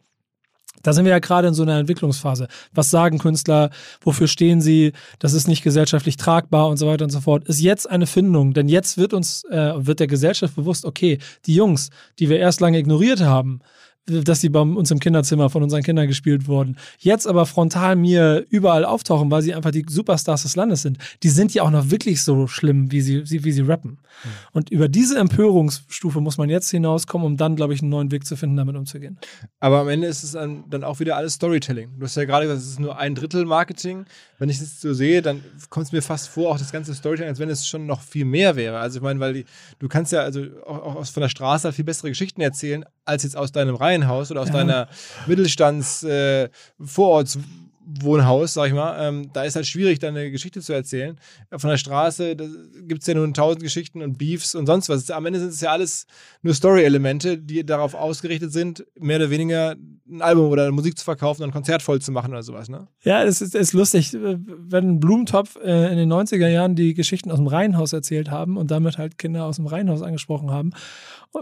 [0.83, 2.49] da sind wir ja gerade in so einer Entwicklungsphase.
[2.72, 3.70] Was sagen Künstler?
[4.03, 4.93] Wofür stehen sie?
[5.18, 7.49] Das ist nicht gesellschaftlich tragbar und so weiter und so fort.
[7.49, 11.55] Ist jetzt eine Findung, denn jetzt wird uns, äh, wird der Gesellschaft bewusst, okay, die
[11.55, 13.61] Jungs, die wir erst lange ignoriert haben,
[14.07, 18.46] dass sie bei uns im Kinderzimmer von unseren Kindern gespielt wurden, jetzt aber frontal mir
[18.50, 21.90] überall auftauchen, weil sie einfach die Superstars des Landes sind, die sind ja auch noch
[21.90, 23.90] wirklich so schlimm, wie sie, wie sie rappen.
[23.90, 24.28] Mhm.
[24.52, 28.26] Und über diese Empörungsstufe muss man jetzt hinauskommen, um dann, glaube ich, einen neuen Weg
[28.26, 29.18] zu finden, damit umzugehen.
[29.61, 31.98] Aber am Ende ist es dann, dann auch wieder alles Storytelling.
[31.98, 34.04] Du hast ja gerade gesagt, es ist nur ein Drittel Marketing.
[34.38, 37.30] Wenn ich das so sehe, dann kommt es mir fast vor, auch das ganze Storytelling,
[37.30, 38.78] als wenn es schon noch viel mehr wäre.
[38.78, 39.44] Also ich meine, weil die,
[39.78, 43.36] du kannst ja also auch, auch von der Straße viel bessere Geschichten erzählen, als jetzt
[43.36, 44.55] aus deinem Reihen Reihenhaus oder aus ja.
[44.55, 44.88] deiner
[45.26, 47.40] Mittelstands-Vororts- äh,
[47.88, 51.20] Wohnhaus, sag ich mal, ähm, da ist halt schwierig, deine Geschichte zu erzählen.
[51.57, 55.09] Von der Straße gibt es ja nun tausend Geschichten und Beefs und sonst was.
[55.12, 56.09] Am Ende sind es ja alles
[56.42, 59.76] nur Story-Elemente, die darauf ausgerichtet sind, mehr oder weniger
[60.09, 62.86] ein Album oder Musik zu verkaufen und ein Konzert voll zu machen oder sowas, ne?
[63.02, 67.38] Ja, es ist, ist lustig, wenn Blumentopf äh, in den 90er Jahren die Geschichten aus
[67.38, 70.72] dem Reihenhaus erzählt haben und damit halt Kinder aus dem Reihenhaus angesprochen haben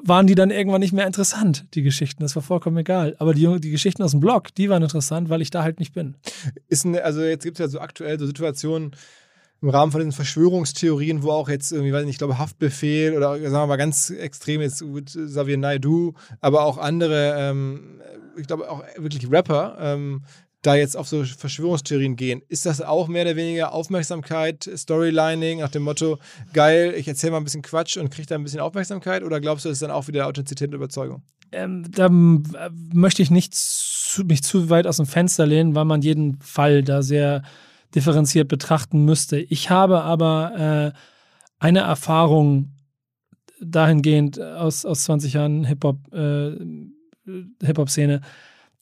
[0.02, 2.22] waren die dann irgendwann nicht mehr interessant, die Geschichten.
[2.22, 3.14] Das war vollkommen egal.
[3.18, 5.94] Aber die, die Geschichten aus dem Blog, die waren interessant, weil ich da halt nicht
[5.94, 6.16] bin.
[6.68, 8.92] Ist eine, also jetzt gibt es ja so aktuell so Situationen
[9.64, 13.16] im Rahmen von diesen Verschwörungstheorien, wo auch jetzt irgendwie, weiß ich nicht, ich glaube, Haftbefehl
[13.16, 16.12] oder sagen wir mal ganz extrem jetzt Xavier Naidu,
[16.42, 18.02] aber auch andere, ähm,
[18.36, 20.22] ich glaube auch wirklich Rapper, ähm,
[20.60, 22.42] da jetzt auf so Verschwörungstheorien gehen.
[22.48, 26.18] Ist das auch mehr oder weniger Aufmerksamkeit, Storylining nach dem Motto,
[26.52, 29.22] geil, ich erzähle mal ein bisschen Quatsch und kriege da ein bisschen Aufmerksamkeit?
[29.22, 31.22] Oder glaubst du, das ist dann auch wieder Authentizität und Überzeugung?
[31.52, 35.86] Ähm, da äh, möchte ich nicht zu, mich zu weit aus dem Fenster lehnen, weil
[35.86, 37.42] man jeden Fall da sehr
[37.94, 39.38] differenziert betrachten müsste.
[39.38, 40.98] Ich habe aber äh,
[41.58, 42.72] eine Erfahrung
[43.60, 46.56] dahingehend aus, aus 20 Jahren äh,
[47.64, 48.20] Hip-Hop-Szene,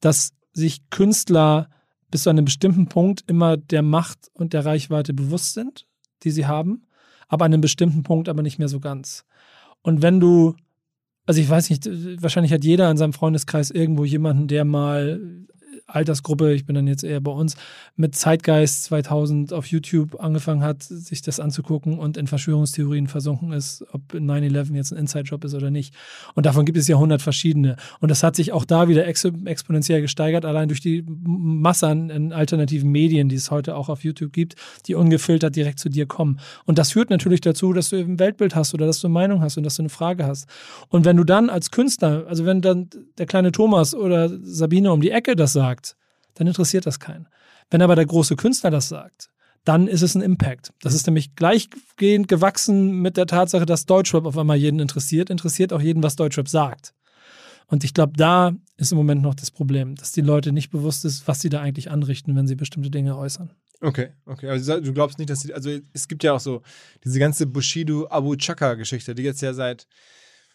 [0.01, 1.69] dass sich Künstler
[2.11, 5.87] bis zu einem bestimmten Punkt immer der Macht und der Reichweite bewusst sind,
[6.25, 6.87] die sie haben,
[7.29, 9.25] aber an einem bestimmten Punkt aber nicht mehr so ganz.
[9.83, 10.55] Und wenn du,
[11.27, 11.89] also ich weiß nicht,
[12.23, 15.21] wahrscheinlich hat jeder in seinem Freundeskreis irgendwo jemanden, der mal
[15.87, 17.57] Altersgruppe, ich bin dann jetzt eher bei uns,
[17.97, 23.85] mit Zeitgeist 2000 auf YouTube angefangen hat, sich das anzugucken und in Verschwörungstheorien versunken ist,
[23.93, 25.95] ob 9-11 jetzt ein Inside-Job ist oder nicht.
[26.35, 27.77] Und davon gibt es ja 100 verschiedene.
[28.01, 32.33] Und das hat sich auch da wieder ex exponentiell gesteigert, allein durch die Masse an
[32.33, 34.57] alternativen Medien, die es heute auch auf YouTube gibt,
[34.87, 36.41] die ungefiltert direkt zu dir kommen.
[36.65, 39.43] Und das führt natürlich dazu, dass du ein Weltbild hast oder dass du eine Meinung
[39.43, 40.49] hast und dass du eine Frage hast.
[40.89, 45.01] Und wenn du dann als Künstler, also wenn dann der kleine Thomas oder Sabine um
[45.01, 45.82] die Ecke das sagt,
[46.35, 47.29] dann interessiert das keinen.
[47.71, 49.31] Wenn aber der große Künstler das sagt,
[49.65, 50.73] dann ist es ein Impact.
[50.81, 55.73] Das ist nämlich gleichgehend gewachsen mit der Tatsache, dass Deutschrap auf einmal jeden interessiert, interessiert
[55.73, 56.95] auch jeden, was Deutschrap sagt.
[57.69, 61.05] Und ich glaube, da ist im Moment noch das Problem, dass die Leute nicht bewusst
[61.05, 63.51] ist, was sie da eigentlich anrichten, wenn sie bestimmte Dinge äußern.
[63.81, 64.49] Okay, okay.
[64.49, 66.63] Also du glaubst nicht, dass sie, also es gibt ja auch so
[67.05, 69.87] diese ganze Bushido Abu Chaka Geschichte, die jetzt ja seit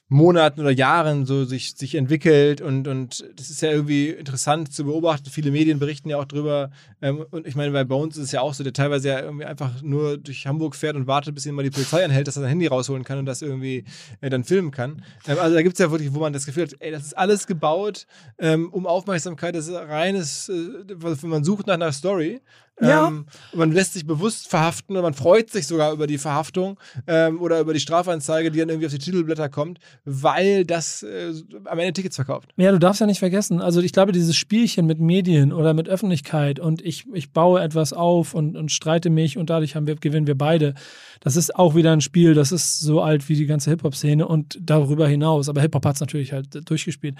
[0.09, 4.85] Monaten oder Jahren so sich, sich entwickelt und, und das ist ja irgendwie interessant zu
[4.85, 5.29] beobachten.
[5.29, 6.71] Viele Medien berichten ja auch drüber.
[7.01, 9.43] Ähm, und ich meine, bei uns ist es ja auch so, der teilweise ja irgendwie
[9.43, 12.41] einfach nur durch Hamburg fährt und wartet, bis ihn mal die Polizei anhält, dass er
[12.41, 13.83] sein Handy rausholen kann und das irgendwie
[14.21, 15.03] äh, dann filmen kann.
[15.27, 17.17] Ähm, also da gibt es ja wirklich, wo man das Gefühl hat, ey, das ist
[17.17, 18.07] alles gebaut,
[18.39, 22.39] ähm, um Aufmerksamkeit, das ist reines, äh, man sucht nach einer Story.
[22.79, 23.07] Ja.
[23.07, 27.41] Ähm, man lässt sich bewusst verhaften und man freut sich sogar über die Verhaftung ähm,
[27.41, 31.33] oder über die Strafanzeige, die dann irgendwie auf die Titelblätter kommt, weil das äh,
[31.65, 32.49] am Ende Tickets verkauft.
[32.57, 35.89] Ja, du darfst ja nicht vergessen, also ich glaube, dieses Spielchen mit Medien oder mit
[35.89, 39.95] Öffentlichkeit und ich, ich baue etwas auf und, und streite mich und dadurch haben wir,
[39.95, 40.75] gewinnen wir beide.
[41.19, 44.59] Das ist auch wieder ein Spiel, das ist so alt wie die ganze Hip-Hop-Szene und
[44.61, 45.49] darüber hinaus.
[45.49, 47.15] Aber Hip-Hop hat es natürlich halt durchgespielt.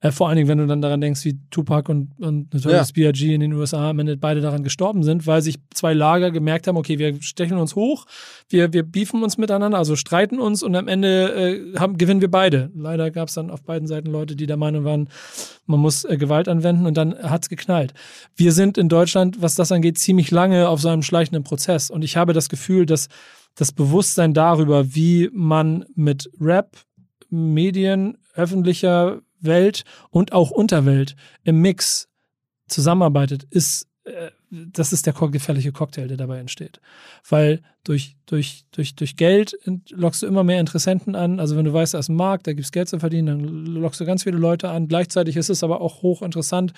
[0.00, 3.10] Äh, vor allen Dingen, wenn du dann daran denkst, wie Tupac und, und Notorious ja.
[3.10, 3.34] B.I.G.
[3.34, 6.76] in den USA am Ende beide daran gestorben sind, weil sich zwei Lager gemerkt haben,
[6.76, 8.06] okay, wir stechen uns hoch,
[8.48, 12.30] wir, wir beefen uns miteinander, also streiten uns und am Ende äh, haben, gewinnen wir
[12.30, 12.70] beide.
[12.74, 15.08] Leider gab es dann auf beiden Seiten Leute, die der Meinung waren,
[15.66, 17.94] man muss äh, Gewalt anwenden und dann hat es geknallt.
[18.36, 22.02] Wir sind in Deutschland, was das angeht, ziemlich lange auf so einem schleichenden Prozess und
[22.02, 23.08] ich habe das Gefühl, dass
[23.54, 26.76] das Bewusstsein darüber, wie man mit Rap,
[27.28, 32.08] Medien, öffentlicher Welt und auch Unterwelt im Mix
[32.68, 36.80] zusammenarbeitet, ist äh, das ist der gefährliche Cocktail, der dabei entsteht.
[37.28, 39.56] Weil durch, durch, durch, durch Geld
[39.90, 41.40] lockst du immer mehr Interessenten an.
[41.40, 43.66] Also wenn du weißt, da ist ein Markt, da gibt es Geld zu verdienen, dann
[43.66, 44.86] lockst du ganz viele Leute an.
[44.86, 46.72] Gleichzeitig ist es aber auch hochinteressant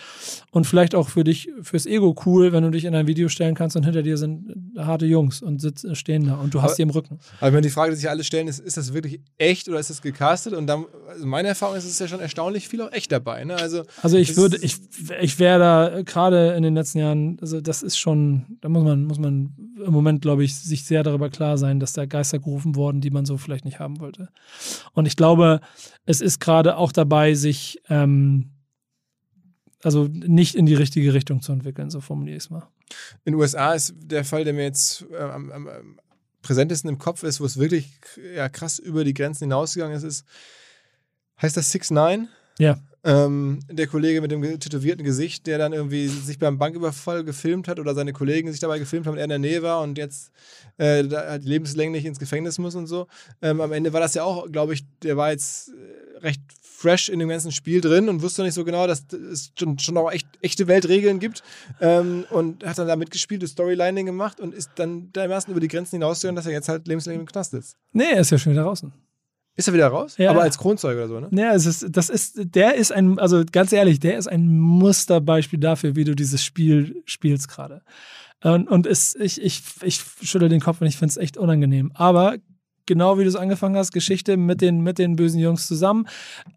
[0.51, 3.55] und vielleicht auch für dich, fürs Ego cool, wenn du dich in ein Video stellen
[3.55, 6.77] kannst und hinter dir sind harte Jungs und sitzen, stehen da und du hast aber,
[6.77, 7.19] die im Rücken.
[7.41, 9.91] Aber wenn die Frage, die sich alle stellen, ist, ist das wirklich echt oder ist
[9.91, 10.55] das gecastet?
[10.55, 13.45] Und dann, also meine Erfahrung ist, es ist ja schon erstaunlich viel auch echt dabei.
[13.45, 13.57] Ne?
[13.57, 14.77] Also, also ich würde, ich,
[15.21, 19.05] ich wäre da gerade in den letzten Jahren, also das ist schon, da muss man,
[19.05, 19.53] muss man
[19.85, 23.11] im Moment, glaube ich, sich sehr darüber klar sein, dass da Geister gerufen wurden, die
[23.11, 24.28] man so vielleicht nicht haben wollte.
[24.93, 25.61] Und ich glaube,
[26.07, 28.51] es ist gerade auch dabei, sich ähm,
[29.82, 32.66] also nicht in die richtige Richtung zu entwickeln, so formuliere ich es mal.
[33.24, 35.68] In den USA ist der Fall, der mir jetzt äh, am, am,
[36.43, 37.99] präsentesten im Kopf ist, wo es wirklich
[38.35, 40.24] ja, krass über die Grenzen hinausgegangen ist, ist
[41.41, 42.28] heißt das 6 9
[42.59, 42.79] Ja.
[43.07, 47.79] Ähm, der Kollege mit dem tätowierten Gesicht, der dann irgendwie sich beim Banküberfall gefilmt hat
[47.79, 50.33] oder seine Kollegen sich dabei gefilmt haben und er in der Nähe war und jetzt
[50.79, 53.07] äh, halt lebenslänglich ins Gefängnis muss und so.
[53.43, 56.41] Ähm, am Ende war das ja auch, glaube ich, der war jetzt äh, recht
[56.85, 59.97] fresh in dem ganzen Spiel drin und wusste nicht so genau, dass es schon, schon
[59.97, 61.43] auch echt, echte Weltregeln gibt
[61.81, 65.69] ähm, und hat dann da mitgespielt, das Storylining gemacht und ist dann dermaßen über die
[65.69, 67.77] Grenzen hinausgegangen, dass er jetzt halt lebenslänglich im Knast ist.
[67.93, 68.93] Nee, er ist ja schon wieder draußen.
[69.57, 70.17] Ist er wieder raus?
[70.19, 70.31] Ja.
[70.31, 71.29] Aber als Kronzeuge oder so, ne?
[71.31, 75.61] Ja, es ist, das ist, der ist ein, also ganz ehrlich, der ist ein Musterbeispiel
[75.61, 77.83] dafür, wie du dieses Spiel spielst gerade.
[78.43, 81.93] Und, und es, ich, ich, ich schüttel den Kopf und ich finde es echt unangenehm.
[81.95, 82.37] Aber
[82.87, 86.07] genau wie du es angefangen hast, Geschichte mit den, mit den bösen Jungs zusammen.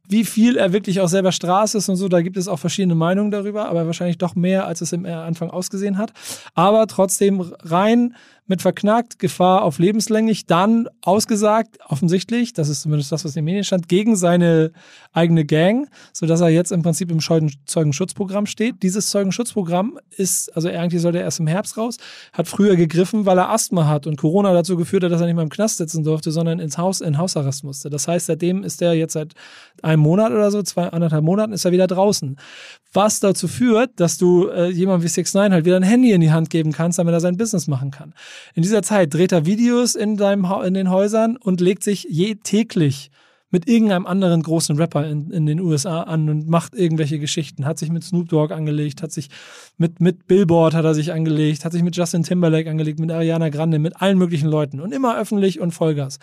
[0.07, 2.95] Wie viel er wirklich auch selber Straße ist und so, da gibt es auch verschiedene
[2.95, 6.11] Meinungen darüber, aber wahrscheinlich doch mehr, als es im Anfang ausgesehen hat.
[6.53, 8.15] Aber trotzdem rein
[8.47, 13.45] mit verknackt, Gefahr auf lebenslänglich, dann ausgesagt, offensichtlich, das ist zumindest das, was in den
[13.45, 14.71] Medien stand, gegen seine
[15.11, 18.83] eigene Gang, sodass er jetzt im Prinzip im Zeugenschutzprogramm steht.
[18.83, 21.97] Dieses Zeugenschutzprogramm ist, also eigentlich sollte er erst im Herbst raus,
[22.33, 25.35] hat früher gegriffen, weil er Asthma hat und Corona dazu geführt hat, dass er nicht
[25.35, 27.89] mehr im Knast sitzen durfte, sondern ins Haus, in Hausarrest musste.
[27.89, 29.33] Das heißt, seitdem ist er jetzt seit
[29.81, 32.37] einem Monat oder so, zwei, anderthalb Monaten, ist er wieder draußen.
[32.93, 36.21] Was dazu führt, dass du äh, jemand wie 6 9 halt wieder ein Handy in
[36.21, 38.13] die Hand geben kannst, damit er sein Business machen kann.
[38.53, 42.35] In dieser Zeit dreht er Videos in, seinem in den Häusern und legt sich je
[42.35, 43.11] täglich
[43.49, 47.65] mit irgendeinem anderen großen Rapper in, in den USA an und macht irgendwelche Geschichten.
[47.65, 49.29] Hat sich mit Snoop Dogg angelegt, hat sich
[49.77, 53.49] mit, mit Billboard hat er sich angelegt, hat sich mit Justin Timberlake angelegt, mit Ariana
[53.49, 56.19] Grande, mit allen möglichen Leuten und immer öffentlich und Vollgas.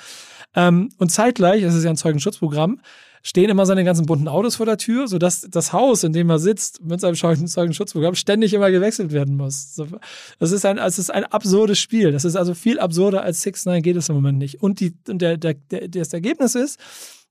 [0.54, 2.80] Ähm, und zeitgleich, das ist ja ein Zeugenschutzprogramm,
[3.22, 6.38] stehen immer seine ganzen bunten Autos vor der Tür, sodass das Haus, in dem er
[6.38, 9.80] sitzt, mit seinem Zeugenschutzprogramm ständig immer gewechselt werden muss.
[10.38, 12.12] Das ist ein, es ist ein absurdes Spiel.
[12.12, 14.62] Das ist also viel absurder als 6 9 geht es im Moment nicht.
[14.62, 16.78] Und, die, und der, der, der, das Ergebnis ist,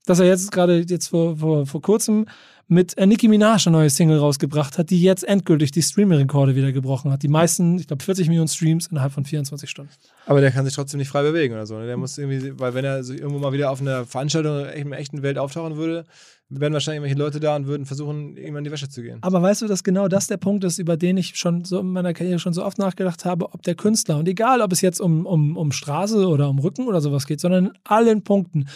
[0.06, 2.26] dass er jetzt gerade jetzt vor, vor, vor kurzem
[2.68, 6.72] mit äh, Nicki Minaj eine neue Single rausgebracht hat, die jetzt endgültig die Streaming-Rekorde wieder
[6.72, 7.22] gebrochen hat.
[7.24, 9.92] Die meisten, ich glaube 40 Millionen Streams innerhalb von 24 Stunden.
[10.26, 11.78] Aber der kann sich trotzdem nicht frei bewegen oder so.
[11.78, 11.88] Ne?
[11.88, 15.00] Der muss irgendwie, weil wenn er sich irgendwo mal wieder auf einer Veranstaltung in der
[15.00, 16.06] echten Welt auftauchen würde,
[16.50, 19.20] wären wahrscheinlich irgendwelche Leute da und würden versuchen, ihm in die Wäsche zu gehen.
[19.22, 21.88] Aber weißt du, dass genau das der Punkt ist, über den ich schon so in
[21.88, 25.02] meiner Karriere schon so oft nachgedacht habe, ob der Künstler, und egal, ob es jetzt
[25.02, 28.68] um, um, um Straße oder um Rücken oder sowas geht, sondern in allen Punkten,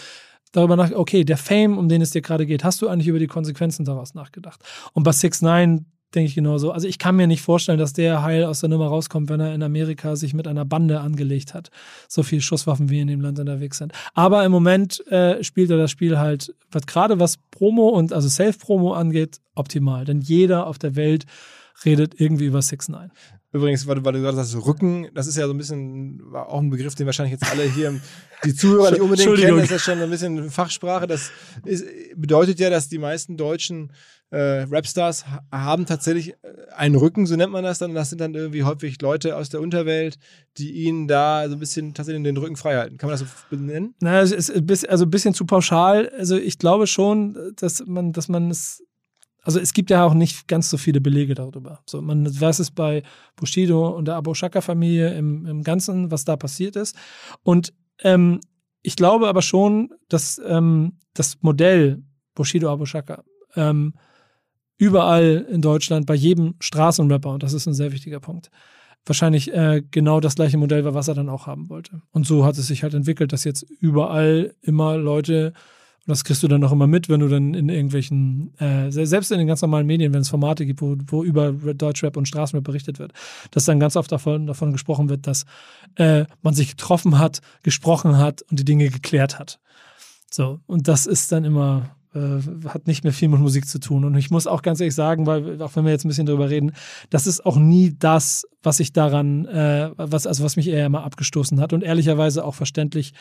[0.51, 3.19] darüber nach, okay, der Fame, um den es dir gerade geht, hast du eigentlich über
[3.19, 4.61] die Konsequenzen daraus nachgedacht?
[4.93, 5.85] Und bei 6 9
[6.15, 6.71] denke ich genauso.
[6.71, 9.53] Also ich kann mir nicht vorstellen, dass der heil aus der Nummer rauskommt, wenn er
[9.53, 11.69] in Amerika sich mit einer Bande angelegt hat.
[12.07, 13.91] So viele Schusswaffen wie in dem Land unterwegs sind.
[14.13, 18.29] Aber im Moment äh, spielt er das Spiel halt, was gerade was Promo und also
[18.29, 20.05] Self-Promo angeht, optimal.
[20.05, 21.25] Denn jeder auf der Welt
[21.85, 23.11] redet irgendwie über 6 9
[23.53, 26.49] Übrigens, weil du, weil du gerade sagst, Rücken, das ist ja so ein bisschen, war
[26.49, 27.99] auch ein Begriff, den wahrscheinlich jetzt alle hier,
[28.43, 31.07] die Zuhörer nicht unbedingt kennen, das ist ja schon ein bisschen Fachsprache.
[31.07, 31.31] Das
[31.63, 33.93] ist, bedeutet ja, dass die meisten deutschen
[34.31, 36.35] äh, Rapstars haben tatsächlich äh,
[36.75, 37.93] einen Rücken, so nennt man das dann.
[37.95, 40.17] Das sind dann irgendwie häufig Leute aus der Unterwelt,
[40.57, 42.97] die ihnen da so ein bisschen tatsächlich den Rücken frei halten.
[42.97, 43.95] Kann man das so benennen?
[44.01, 46.09] Naja, es ist ein bisschen, also ein bisschen zu pauschal.
[46.09, 48.83] Also ich glaube schon, dass man, dass man es
[49.47, 51.79] also es gibt ja auch nicht ganz so viele Belege darüber.
[51.85, 53.01] So, man weiß es bei
[53.37, 56.97] Bushido und der Abu Shaka-Familie im, im Ganzen, was da passiert ist.
[57.43, 57.73] Und
[58.03, 58.41] ähm,
[58.81, 62.03] ich glaube aber schon, dass ähm, das Modell
[62.35, 63.23] Bushido Abu Shaka
[63.55, 63.93] ähm,
[64.77, 68.51] überall in Deutschland bei jedem Straßenrapper, und das ist ein sehr wichtiger Punkt,
[69.05, 72.01] wahrscheinlich äh, genau das gleiche Modell war, was er dann auch haben wollte.
[72.11, 75.53] Und so hat es sich halt entwickelt, dass jetzt überall immer Leute
[76.07, 79.29] und das kriegst du dann auch immer mit, wenn du dann in irgendwelchen, äh, selbst
[79.29, 82.63] in den ganz normalen Medien, wenn es Formate gibt, wo, wo über Deutschrap und Straßenrap
[82.63, 83.11] berichtet wird,
[83.51, 85.45] dass dann ganz oft davon, davon gesprochen wird, dass
[85.95, 89.59] äh, man sich getroffen hat, gesprochen hat und die Dinge geklärt hat.
[90.31, 92.39] So, und das ist dann immer, äh,
[92.69, 94.05] hat nicht mehr viel mit Musik zu tun.
[94.05, 96.49] Und ich muss auch ganz ehrlich sagen, weil, auch wenn wir jetzt ein bisschen drüber
[96.49, 96.71] reden,
[97.09, 101.03] das ist auch nie das, was ich daran, äh, was, also was mich eher immer
[101.03, 103.13] abgestoßen hat und ehrlicherweise auch verständlich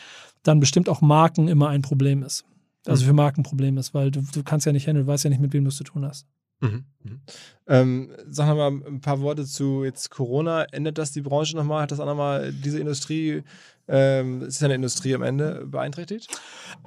[0.43, 2.45] dann bestimmt auch Marken immer ein Problem ist
[2.85, 5.23] also für Marken ein Problem ist, weil du, du kannst ja nicht handeln, du weißt
[5.23, 6.27] ja nicht, mit wem du es zu tun hast.
[6.59, 6.85] Mhm.
[7.03, 7.21] Mhm.
[7.67, 10.63] Ähm, sag mal ein paar Worte zu jetzt Corona.
[10.63, 11.83] Ändert das die Branche nochmal?
[11.83, 13.43] Hat das auch nochmal diese Industrie,
[13.87, 16.27] ähm, es ist ja eine Industrie am Ende, beeinträchtigt?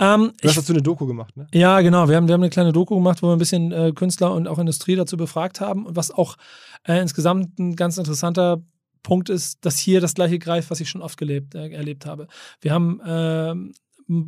[0.01, 1.47] Ähm, du hast dazu eine Doku gemacht, ne?
[1.53, 2.09] Ja, genau.
[2.09, 4.49] Wir haben, wir haben eine kleine Doku gemacht, wo wir ein bisschen äh, Künstler und
[4.49, 5.87] auch Industrie dazu befragt haben.
[5.87, 6.37] Und was auch
[6.85, 8.63] äh, insgesamt ein ganz interessanter
[9.03, 12.27] Punkt ist, dass hier das gleiche greift, was ich schon oft gelebt, äh, erlebt habe.
[12.61, 13.73] Wir haben ähm,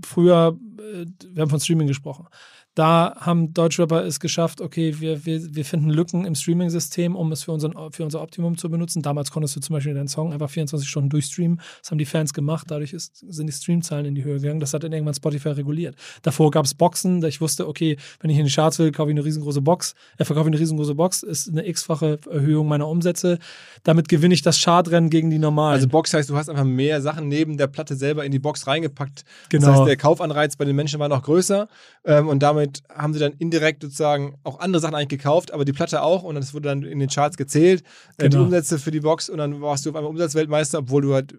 [0.04, 2.26] früher, äh, wir haben von Streaming gesprochen.
[2.74, 7.42] Da haben Deutschrapper es geschafft, okay, wir, wir, wir finden Lücken im Streaming-System, um es
[7.42, 9.02] für, unseren, für unser Optimum zu benutzen.
[9.02, 11.60] Damals konntest du zum Beispiel deinen Song einfach 24 Stunden durchstreamen.
[11.82, 12.70] Das haben die Fans gemacht.
[12.70, 14.60] Dadurch ist, sind die Streamzahlen in die Höhe gegangen.
[14.60, 15.96] Das hat dann irgendwann Spotify reguliert.
[16.22, 19.10] Davor gab es Boxen, da ich wusste, okay, wenn ich in die Charts will, kaufe
[19.10, 19.94] ich eine riesengroße Box.
[20.16, 23.38] Er äh, verkaufe eine riesengroße Box, ist eine x-fache Erhöhung meiner Umsätze.
[23.82, 25.74] Damit gewinne ich das Chartrennen gegen die normalen.
[25.74, 28.66] Also Box heißt, du hast einfach mehr Sachen neben der Platte selber in die Box
[28.66, 29.24] reingepackt.
[29.50, 29.66] Genau.
[29.66, 31.68] Das heißt, der Kaufanreiz bei den Menschen war noch größer
[32.04, 35.72] ähm, und damit haben sie dann indirekt sozusagen auch andere Sachen eigentlich gekauft, aber die
[35.72, 37.82] Platte auch und das wurde dann in den Charts gezählt,
[38.18, 38.30] äh, genau.
[38.30, 41.32] die Umsätze für die Box und dann warst du auf einmal Umsatzweltmeister, obwohl du halt
[41.32, 41.36] äh,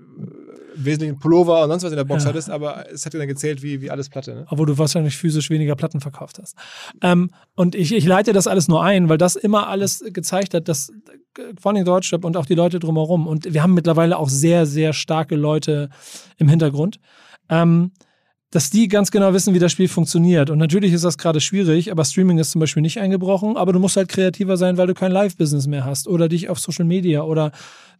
[0.75, 2.29] wesentlichen Pullover und sonst was in der Box ja.
[2.29, 4.33] hattest, aber es hat dir dann gezählt wie, wie alles Platte.
[4.33, 4.45] Ne?
[4.49, 6.55] Obwohl du wahrscheinlich physisch weniger Platten verkauft hast.
[7.01, 10.67] Ähm, und ich, ich leite das alles nur ein, weil das immer alles gezeigt hat,
[10.67, 10.91] dass
[11.59, 14.93] vor allem Deutschrap und auch die Leute drumherum und wir haben mittlerweile auch sehr, sehr
[14.93, 15.89] starke Leute
[16.37, 16.99] im Hintergrund.
[17.49, 17.91] Ähm,
[18.53, 20.51] dass die ganz genau wissen, wie das Spiel funktioniert.
[20.51, 23.79] Und natürlich ist das gerade schwierig, aber Streaming ist zum Beispiel nicht eingebrochen, aber du
[23.79, 27.23] musst halt kreativer sein, weil du kein Live-Business mehr hast oder dich auf Social Media
[27.23, 27.51] oder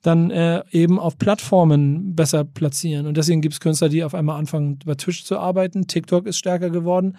[0.03, 3.07] dann äh, eben auf Plattformen besser platzieren.
[3.07, 5.87] Und deswegen gibt es Künstler, die auf einmal anfangen, über Twitch zu arbeiten.
[5.87, 7.17] TikTok ist stärker geworden.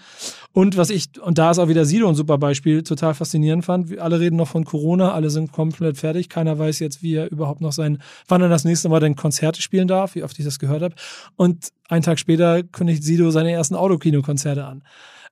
[0.53, 3.99] Und was ich, und da ist auch wieder Sido ein super Beispiel, total faszinierend fand.
[3.99, 6.29] Alle reden noch von Corona, alle sind komplett fertig.
[6.29, 9.63] Keiner weiß jetzt, wie er überhaupt noch sein, wann er das nächste Mal denn Konzerte
[9.63, 10.95] spielen darf, wie oft ich das gehört habe.
[11.37, 14.83] Und einen Tag später kündigt Sido seine ersten Autokino-Konzerte an.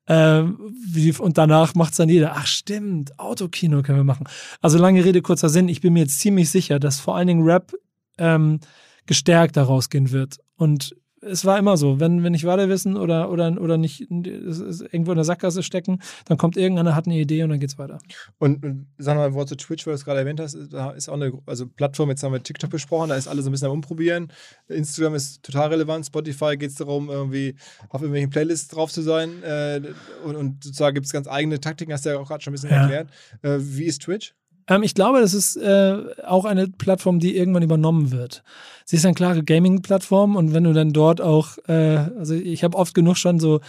[0.08, 2.32] Ähm, wie, und danach macht es dann jeder.
[2.34, 4.26] Ach stimmt, Autokino können wir machen.
[4.60, 5.68] Also lange Rede, kurzer Sinn.
[5.68, 7.72] Ich bin mir jetzt ziemlich sicher, dass vor allen Dingen Rap
[8.18, 8.60] ähm,
[9.06, 10.38] gestärkt daraus gehen wird.
[10.56, 15.16] Und es war immer so, wenn, wenn nicht Wahlwissen oder, oder, oder nicht irgendwo in
[15.16, 17.98] der Sackgasse stecken, dann kommt irgendeiner, hat eine Idee und dann geht's weiter.
[18.38, 20.90] Und, und sag mal ein Wort zu Twitch, weil du es gerade erwähnt hast, da
[20.90, 23.52] ist auch eine also Plattform, jetzt haben wir TikTok besprochen, da ist alles so ein
[23.52, 24.32] bisschen am Umprobieren.
[24.68, 27.54] Instagram ist total relevant, Spotify geht es darum, irgendwie
[27.88, 29.42] auf irgendwelchen Playlists drauf zu sein.
[29.44, 29.80] Äh,
[30.24, 32.54] und, und sozusagen gibt es ganz eigene Taktiken, hast du ja auch gerade schon ein
[32.54, 32.82] bisschen ja.
[32.82, 33.10] erklärt.
[33.42, 34.34] Äh, wie ist Twitch?
[34.68, 38.42] Ähm, ich glaube, das ist äh, auch eine Plattform, die irgendwann übernommen wird.
[38.84, 42.76] Sie ist eine klare Gaming-Plattform und wenn du dann dort auch, äh, also ich habe
[42.76, 43.60] oft genug schon so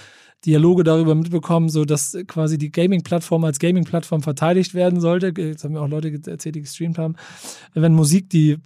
[0.46, 5.34] Dialoge darüber mitbekommen, so dass quasi die Gaming-Plattform als Gaming-Plattform verteidigt werden sollte.
[5.38, 7.16] Jetzt haben mir auch Leute erzählt, die gestreamt haben,
[7.74, 8.58] wenn Musik die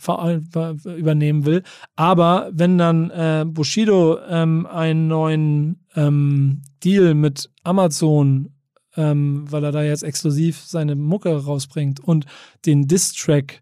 [0.98, 1.62] übernehmen will.
[1.96, 8.50] Aber wenn dann äh, Bushido ähm, einen neuen ähm, Deal mit Amazon
[8.98, 12.26] ähm, weil er da jetzt exklusiv seine Mucke rausbringt und
[12.66, 13.62] den Diss-Track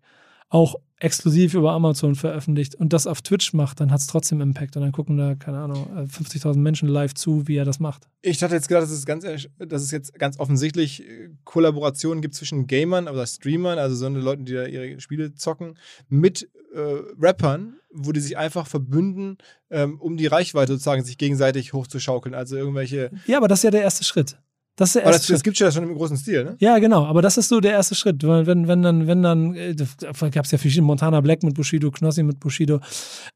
[0.50, 4.78] auch exklusiv über Amazon veröffentlicht und das auf Twitch macht, dann hat es trotzdem Impact
[4.78, 8.08] und dann gucken da, keine Ahnung, 50.000 Menschen live zu, wie er das macht.
[8.22, 9.26] Ich hatte jetzt gedacht, dass es, ganz,
[9.58, 14.20] dass es jetzt ganz offensichtlich äh, Kollaborationen gibt zwischen Gamern oder Streamern, also so eine
[14.20, 15.78] Leute, die da ihre Spiele zocken,
[16.08, 16.80] mit äh,
[17.20, 19.38] Rappern, wo die sich einfach verbünden,
[19.70, 22.34] ähm, um die Reichweite sozusagen sich gegenseitig hochzuschaukeln.
[22.34, 23.12] Also irgendwelche.
[23.28, 24.38] Ja, aber das ist ja der erste Schritt.
[24.78, 25.36] Das ist der erste das, Schritt.
[25.36, 26.56] das gibt es ja schon im großen Stil, ne?
[26.60, 28.26] Ja, genau, aber das ist so der erste Schritt.
[28.28, 31.92] Weil wenn, wenn dann, wenn dann, äh, gab es ja verschiedene Montana Black mit Bushido,
[31.92, 32.82] Knossi mit Bushido.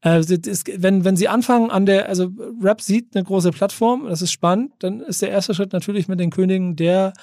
[0.04, 2.30] Äh, ist, wenn, wenn sie anfangen an der, also
[2.62, 6.20] Rap sieht eine große Plattform, das ist spannend, dann ist der erste Schritt natürlich mit
[6.20, 7.14] den Königen der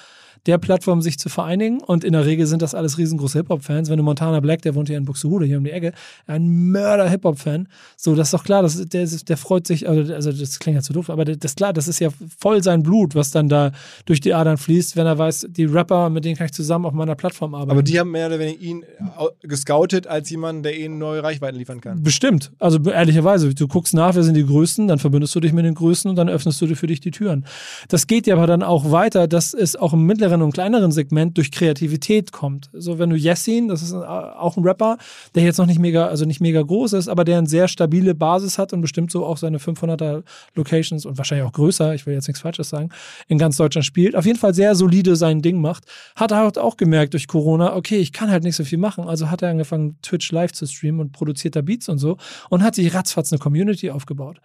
[0.46, 1.80] der Plattform sich zu vereinigen.
[1.80, 3.90] Und in der Regel sind das alles riesengroße Hip-Hop-Fans.
[3.90, 5.92] Wenn du Montana Black, der wohnt hier in Buxtehude, hier um die Ecke,
[6.26, 7.68] ein Mörder-Hip-Hop-Fan.
[7.96, 10.82] So, das ist doch klar, das, der, der freut sich, also, also das klingt ja
[10.82, 13.72] zu doof, aber das ist klar, das ist ja voll sein Blut, was dann da
[14.06, 16.92] durch die Adern fließt, wenn er weiß, die Rapper, mit denen kann ich zusammen auf
[16.92, 17.70] meiner Plattform arbeiten.
[17.70, 18.84] Aber die haben mehr oder weniger ihn
[19.16, 22.02] au- gescoutet als jemanden, der ihnen neue Reichweiten liefern kann.
[22.02, 22.52] Bestimmt.
[22.58, 25.74] Also ehrlicherweise, du guckst nach, wer sind die Größten, dann verbindest du dich mit den
[25.74, 27.44] Größten und dann öffnest du dir für dich die Türen.
[27.88, 31.36] Das geht ja aber dann auch weiter, dass es auch im mittleren und kleineren Segment
[31.36, 32.70] durch Kreativität kommt.
[32.72, 34.98] So wenn du Yassin, das ist ein- auch ein Rapper,
[35.34, 38.14] der jetzt noch nicht mega, also nicht mega groß ist, aber der eine sehr stabile
[38.14, 40.22] Basis hat und bestimmt so auch seine 500er
[40.54, 42.90] Locations und wahrscheinlich auch größer, ich will jetzt nichts Falsches sagen,
[43.28, 44.16] in ganz Deutschland spielt.
[44.16, 45.84] Auf jeden Fall sehr solide sein Ding macht.
[46.16, 49.04] Hat er halt auch gemerkt durch Corona, okay, ich kann halt nicht so viel machen.
[49.04, 52.16] Also hat er angefangen, Twitch live zu streamen und produziert da Beats und so
[52.50, 54.40] und hat sich ratzfatz eine Community aufgebaut.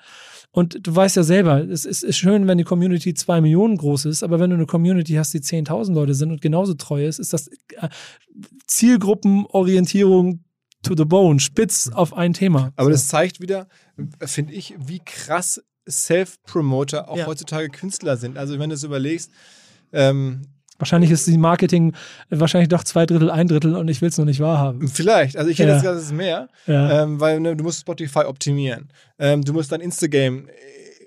[0.56, 4.06] Und du weißt ja selber, es ist, ist schön, wenn die Community zwei Millionen groß
[4.06, 7.18] ist, aber wenn du eine Community hast, die 10.000 Leute sind und genauso treu ist,
[7.18, 7.90] ist das äh,
[8.68, 10.44] Zielgruppenorientierung
[10.84, 12.72] to the bone, spitz auf ein Thema.
[12.76, 13.68] Aber das zeigt wieder,
[14.22, 17.26] finde ich, wie krass Self-Promoter auch Ja.
[17.26, 18.38] heutzutage Künstler sind.
[18.38, 19.32] Also wenn du es überlegst,
[19.92, 20.42] ähm,
[20.84, 21.94] wahrscheinlich ist die Marketing
[22.30, 24.88] äh, wahrscheinlich doch zwei Drittel, ein Drittel und ich will es noch nicht wahrhaben.
[24.90, 25.94] vielleicht, also ich hätte Ja.
[25.94, 27.04] es ist mehr, Ja.
[27.04, 28.90] ähm, weil ne, du musst Spotify optimieren.
[29.18, 30.52] Ähm, du musst dein Instagram äh,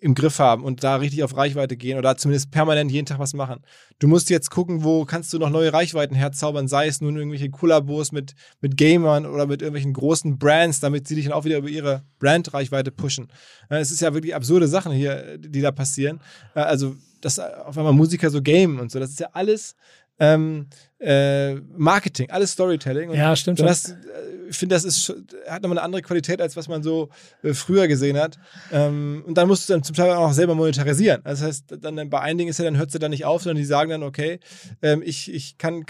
[0.03, 3.33] im Griff haben und da richtig auf Reichweite gehen oder zumindest permanent jeden Tag was
[3.33, 3.61] machen.
[3.99, 7.49] Du musst jetzt gucken, wo kannst du noch neue Reichweiten herzaubern, sei es nun irgendwelche
[7.51, 11.59] Kollabos mit, mit Gamern oder mit irgendwelchen großen Brands, damit sie dich dann auch wieder
[11.59, 13.29] über ihre Brandreichweite pushen.
[13.71, 16.21] Äh, Es ist ja wirklich absurde Sachen hier, die da passieren.
[16.55, 16.95] Also,
[17.27, 19.77] dass auf einmal Musiker so gamen und so, das ist ja alles
[20.19, 20.67] ähm,
[20.99, 23.11] äh, Marketing, alles Storytelling.
[23.11, 23.71] Und Ja, stimmt dann schon.
[23.71, 25.15] hast, äh, ich finde, das ist,
[25.47, 27.11] hat nochmal eine andere Qualität, als was man so
[27.43, 28.39] äh, früher gesehen hat.
[28.73, 31.21] Ähm, und dann musst du dann zum Teil auch selber monetarisieren.
[31.25, 33.65] Das heißt, dann bei einigen ist ja, dann hört sie dann nicht auf, sondern die
[33.65, 34.41] sagen dann, okay,
[34.81, 35.85] ähm, ich, ich kann,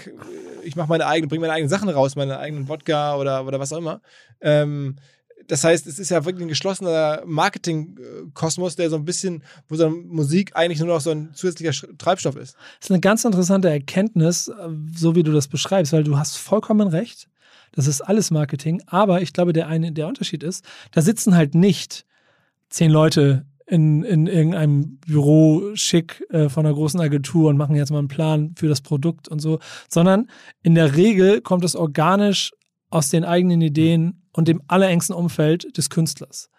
[0.63, 3.71] ich mache meine eigenen, bringe meine eigenen Sachen raus, meine eigenen Wodka oder, oder was
[3.71, 4.01] auch immer.
[4.41, 4.97] Ähm,
[5.47, 9.89] das heißt, es ist ja wirklich ein geschlossener Marketing-Kosmos, der so ein bisschen, wo so
[9.89, 12.55] Musik eigentlich nur noch so ein zusätzlicher Treibstoff ist.
[12.79, 16.37] Das ist eine ganz interessante Erkenntnis, äh, so wie du das beschreibst, weil du hast
[16.37, 17.29] vollkommen recht.
[17.71, 18.81] Das ist alles Marketing.
[18.87, 22.05] Aber ich glaube, der eine, der Unterschied ist, da sitzen halt nicht
[22.69, 27.91] zehn Leute in, in irgendeinem Büro schick äh, von einer großen Agentur und machen jetzt
[27.91, 30.29] mal einen Plan für das Produkt und so, sondern
[30.63, 32.53] in der Regel kommt es organisch
[32.89, 36.49] aus den eigenen Ideen und dem allerengsten Umfeld des Künstlers.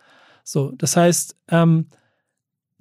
[0.43, 1.87] So, das heißt, ähm,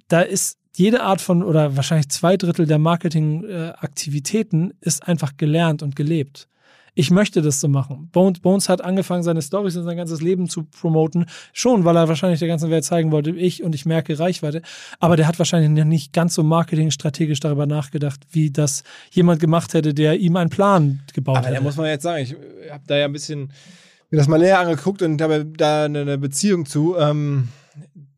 [0.08, 5.94] da ist jede Art von, oder wahrscheinlich zwei Drittel der Marketingaktivitäten ist einfach gelernt und
[5.96, 6.48] gelebt.
[6.94, 8.08] Ich möchte das so machen.
[8.10, 11.26] Bones, Bones hat angefangen, seine Stories und sein ganzes Leben zu promoten.
[11.52, 14.62] Schon, weil er wahrscheinlich der ganzen Welt zeigen wollte, ich und ich merke Reichweite.
[14.98, 18.82] Aber der hat wahrscheinlich noch nicht ganz so marketingstrategisch darüber nachgedacht, wie das
[19.12, 21.62] jemand gemacht hätte, der ihm einen Plan gebaut Aber da hätte.
[21.62, 22.34] muss man jetzt sagen, ich
[22.68, 23.52] habe da ja ein bisschen
[24.10, 26.96] mir das mal näher angeguckt und habe da eine, eine Beziehung zu.
[26.98, 27.48] Ähm,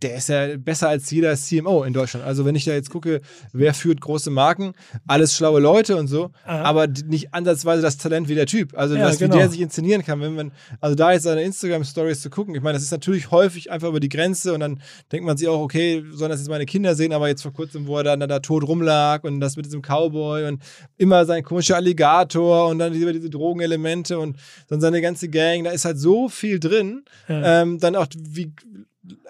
[0.02, 2.24] der ist ja besser als jeder CMO in Deutschland.
[2.24, 3.20] Also wenn ich da jetzt gucke,
[3.52, 4.72] wer führt große Marken,
[5.06, 6.62] alles schlaue Leute und so, Aha.
[6.62, 8.76] aber nicht ansatzweise das Talent wie der Typ.
[8.76, 9.34] Also Ja, was, genau.
[9.34, 10.20] wie der sich inszenieren kann.
[10.20, 13.70] Wenn man, also da jetzt seine Instagram-Stories zu gucken, ich meine, das ist natürlich häufig
[13.70, 14.80] einfach über die Grenze und dann
[15.12, 17.86] denkt man sich auch, okay, sollen das jetzt meine Kinder sehen, aber jetzt vor kurzem,
[17.86, 20.62] wo er dann da tot rumlag und das mit diesem Cowboy und
[20.96, 24.36] immer sein komischer Alligator und dann diese, diese Drogenelemente und
[24.68, 27.04] dann seine ganze Gang, da ist halt so viel drin.
[27.28, 27.62] Ja.
[27.62, 28.52] Ähm, dann auch, wie,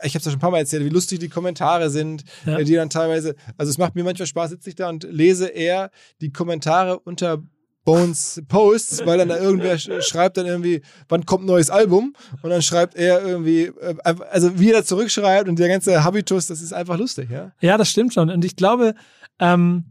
[0.03, 2.59] ich habe es ja schon ein paar Mal erzählt, wie lustig die Kommentare sind, Ja.
[2.59, 5.47] äh, die dann teilweise, also es macht mir manchmal Spaß, sitze ich da und lese
[5.49, 5.91] eher
[6.21, 7.43] die Kommentare unter
[7.85, 12.15] Bones Posts, weil dann da irgendwer sch schreibt dann irgendwie, wann kommt ein neues Album?
[12.43, 13.95] Und dann schreibt er irgendwie, äh,
[14.31, 17.53] also wie er da zurückschreibt und der ganze Habitus, das ist einfach lustig, ja.
[17.61, 18.29] Ja, das stimmt schon.
[18.29, 18.95] Und ich glaube,
[19.39, 19.85] ähm,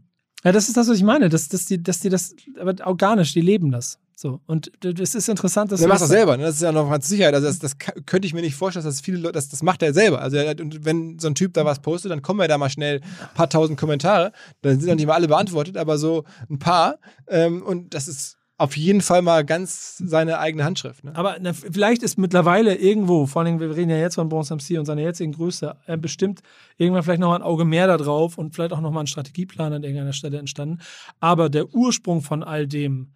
[0.44, 3.32] ja, das ist das, was ich meine, dass, dass, die, dass die das, aber organisch,
[3.32, 3.98] die leben das.
[4.20, 4.38] So.
[4.46, 6.42] Und es ist interessant, dass er du macht das selber, ne?
[6.42, 7.32] das ist ja noch ganz Sicherheit.
[7.32, 9.94] Also das, das könnte ich mir nicht vorstellen, dass viele Leute, das, das macht er
[9.94, 10.20] selber.
[10.20, 13.00] Also und wenn so ein Typ da was postet, dann kommen ja da mal schnell
[13.00, 14.32] ein paar tausend Kommentare.
[14.60, 16.98] Dann sind dann nicht mal alle beantwortet, aber so ein paar.
[17.28, 21.02] Ähm, und das ist auf jeden Fall mal ganz seine eigene Handschrift.
[21.02, 21.16] Ne?
[21.16, 24.78] Aber na, vielleicht ist mittlerweile irgendwo, vor allem, wir reden ja jetzt von Bronze MC
[24.78, 26.40] und seiner jetzigen Größe, äh, bestimmt
[26.76, 29.82] irgendwann vielleicht nochmal ein Auge mehr da drauf und vielleicht auch nochmal ein Strategieplan an
[29.82, 30.80] irgendeiner Stelle entstanden.
[31.20, 33.12] Aber der Ursprung von all dem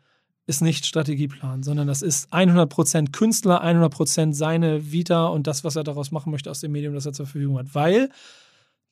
[0.46, 5.84] ist nicht Strategieplan, sondern das ist 100% Künstler, 100% seine Vita und das, was er
[5.84, 7.74] daraus machen möchte aus dem Medium, das er zur Verfügung hat.
[7.74, 8.10] Weil,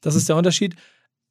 [0.00, 0.76] das ist der Unterschied,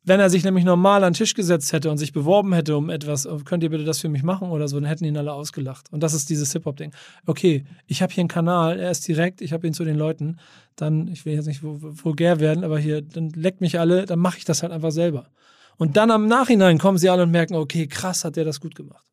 [0.04, 2.90] wenn er sich nämlich normal an den Tisch gesetzt hätte und sich beworben hätte um
[2.90, 5.34] etwas, oh, könnt ihr bitte das für mich machen oder so, dann hätten ihn alle
[5.34, 5.92] ausgelacht.
[5.92, 6.92] Und das ist dieses Hip-Hop-Ding.
[7.28, 10.38] Okay, ich habe hier einen Kanal, er ist direkt, ich habe ihn zu den Leuten,
[10.76, 14.40] dann, ich will jetzt nicht vulgär werden, aber hier, dann leckt mich alle, dann mache
[14.40, 15.28] ich das halt einfach selber.
[15.78, 18.76] Und dann am Nachhinein kommen sie alle und merken, okay, krass, hat der das gut
[18.76, 19.11] gemacht.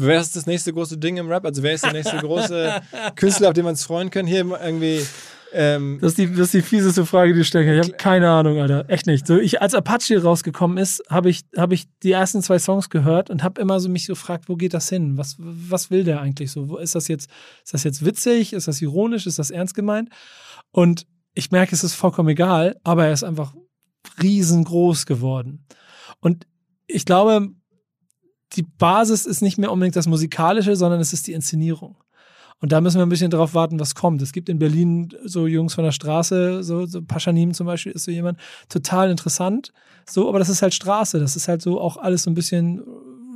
[0.00, 1.44] Wer ist das nächste große Ding im Rap?
[1.44, 2.80] Also wer ist der nächste große
[3.16, 4.28] Künstler, auf den wir uns freuen können?
[4.28, 5.02] Hier irgendwie
[5.52, 7.80] ähm, das, ist die, das ist die fieseste Frage, die ich stelle.
[7.80, 8.84] Ich habe keine Ahnung, Alter.
[8.88, 9.26] Echt nicht.
[9.26, 13.30] So, ich, als Apache rausgekommen ist, habe ich, hab ich die ersten zwei Songs gehört
[13.30, 15.16] und habe immer so mich gefragt, wo geht das hin?
[15.16, 16.76] Was, was will der eigentlich so?
[16.78, 17.30] Ist das, jetzt,
[17.64, 18.52] ist das jetzt witzig?
[18.52, 19.26] Ist das ironisch?
[19.26, 20.10] Ist das ernst gemeint?
[20.70, 23.54] Und ich merke, es ist vollkommen egal, aber er ist einfach
[24.22, 25.66] riesengroß geworden.
[26.20, 26.46] Und
[26.86, 27.48] ich glaube,
[28.54, 31.96] die Basis ist nicht mehr unbedingt das Musikalische, sondern es ist die Inszenierung.
[32.60, 34.20] Und da müssen wir ein bisschen drauf warten, was kommt.
[34.20, 38.04] Es gibt in Berlin so Jungs von der Straße, so, so Paschanim zum Beispiel ist
[38.04, 38.38] so jemand,
[38.68, 39.72] total interessant.
[40.06, 41.20] So, aber das ist halt Straße.
[41.20, 42.82] Das ist halt so auch alles so ein bisschen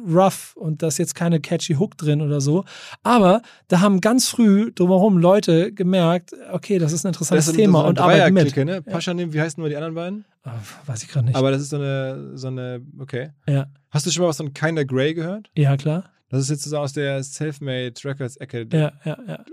[0.07, 2.65] rough und da ist jetzt keine catchy Hook drin oder so.
[3.03, 7.61] Aber da haben ganz früh drumherum Leute gemerkt, okay, das ist ein interessantes das ist
[7.61, 8.57] Thema und arbeiten mit.
[8.57, 8.83] Ne?
[8.83, 10.25] Paschanim, wie heißen nur die anderen beiden?
[10.45, 10.51] Oh,
[10.87, 11.37] weiß ich gerade nicht.
[11.37, 13.31] Aber das ist so eine, so eine, okay.
[13.49, 13.67] Ja.
[13.91, 15.51] Hast du schon mal was von Kinder Grey gehört?
[15.57, 16.05] Ja, klar.
[16.33, 18.67] Das ist jetzt so aus der Selfmade Records Ecke.
[18.73, 19.45] Ja, ja, ja.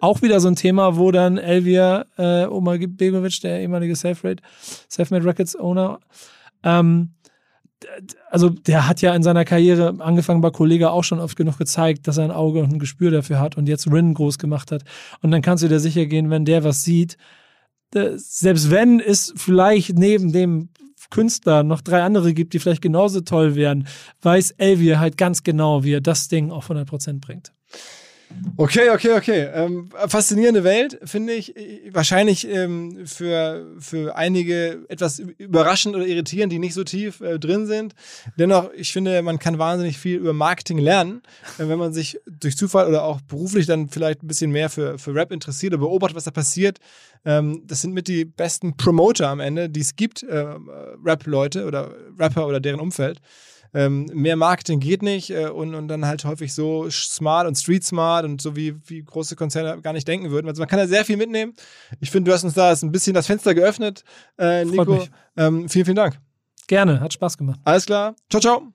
[0.00, 4.42] Auch wieder so ein Thema, wo dann Elvia äh, Omar Begovic, der ehemalige Selfmade,
[4.88, 6.00] Selfmade Records Owner,
[6.62, 7.14] ähm,
[8.30, 12.06] also der hat ja in seiner Karriere, angefangen bei Kollega, auch schon oft genug gezeigt,
[12.08, 14.82] dass er ein Auge und ein Gespür dafür hat und jetzt Rin groß gemacht hat.
[15.22, 17.16] Und dann kannst du dir sicher gehen, wenn der was sieht,
[17.92, 20.70] selbst wenn es vielleicht neben dem
[21.10, 23.86] Künstler noch drei andere gibt, die vielleicht genauso toll wären,
[24.22, 27.52] weiß Elvier halt ganz genau, wie er das Ding auf 100% bringt.
[28.56, 29.48] Okay, okay, okay.
[29.54, 31.54] Ähm, faszinierende Welt, finde ich.
[31.92, 37.66] Wahrscheinlich ähm, für, für einige etwas überraschend oder irritierend, die nicht so tief äh, drin
[37.66, 37.94] sind.
[38.38, 41.22] Dennoch, ich finde, man kann wahnsinnig viel über Marketing lernen,
[41.58, 44.98] äh, wenn man sich durch Zufall oder auch beruflich dann vielleicht ein bisschen mehr für,
[44.98, 46.78] für Rap interessiert oder beobachtet, was da passiert.
[47.24, 50.44] Ähm, das sind mit die besten Promoter am Ende, die es gibt, äh,
[51.04, 53.20] Rap-Leute oder Rapper oder deren Umfeld.
[53.74, 57.84] Ähm, mehr Marketing geht nicht äh, und, und dann halt häufig so smart und street
[57.84, 60.48] smart und so wie, wie große Konzerne gar nicht denken würden.
[60.48, 61.54] Also man kann da sehr viel mitnehmen.
[62.00, 64.04] Ich finde, du hast uns da ein bisschen das Fenster geöffnet,
[64.38, 65.06] äh, Nico.
[65.36, 66.18] Ähm, vielen, vielen Dank.
[66.66, 67.60] Gerne, hat Spaß gemacht.
[67.64, 68.14] Alles klar.
[68.30, 68.72] Ciao, ciao.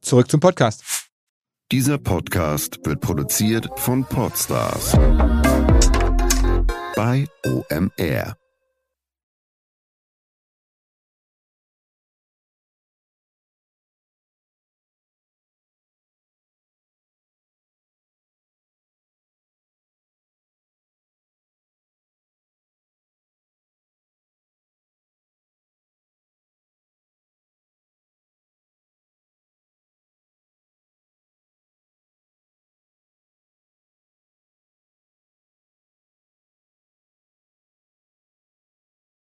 [0.02, 1.10] Zurück zum Podcast.
[1.70, 4.94] Dieser Podcast wird produziert von Podstars
[6.96, 8.38] bei OMR.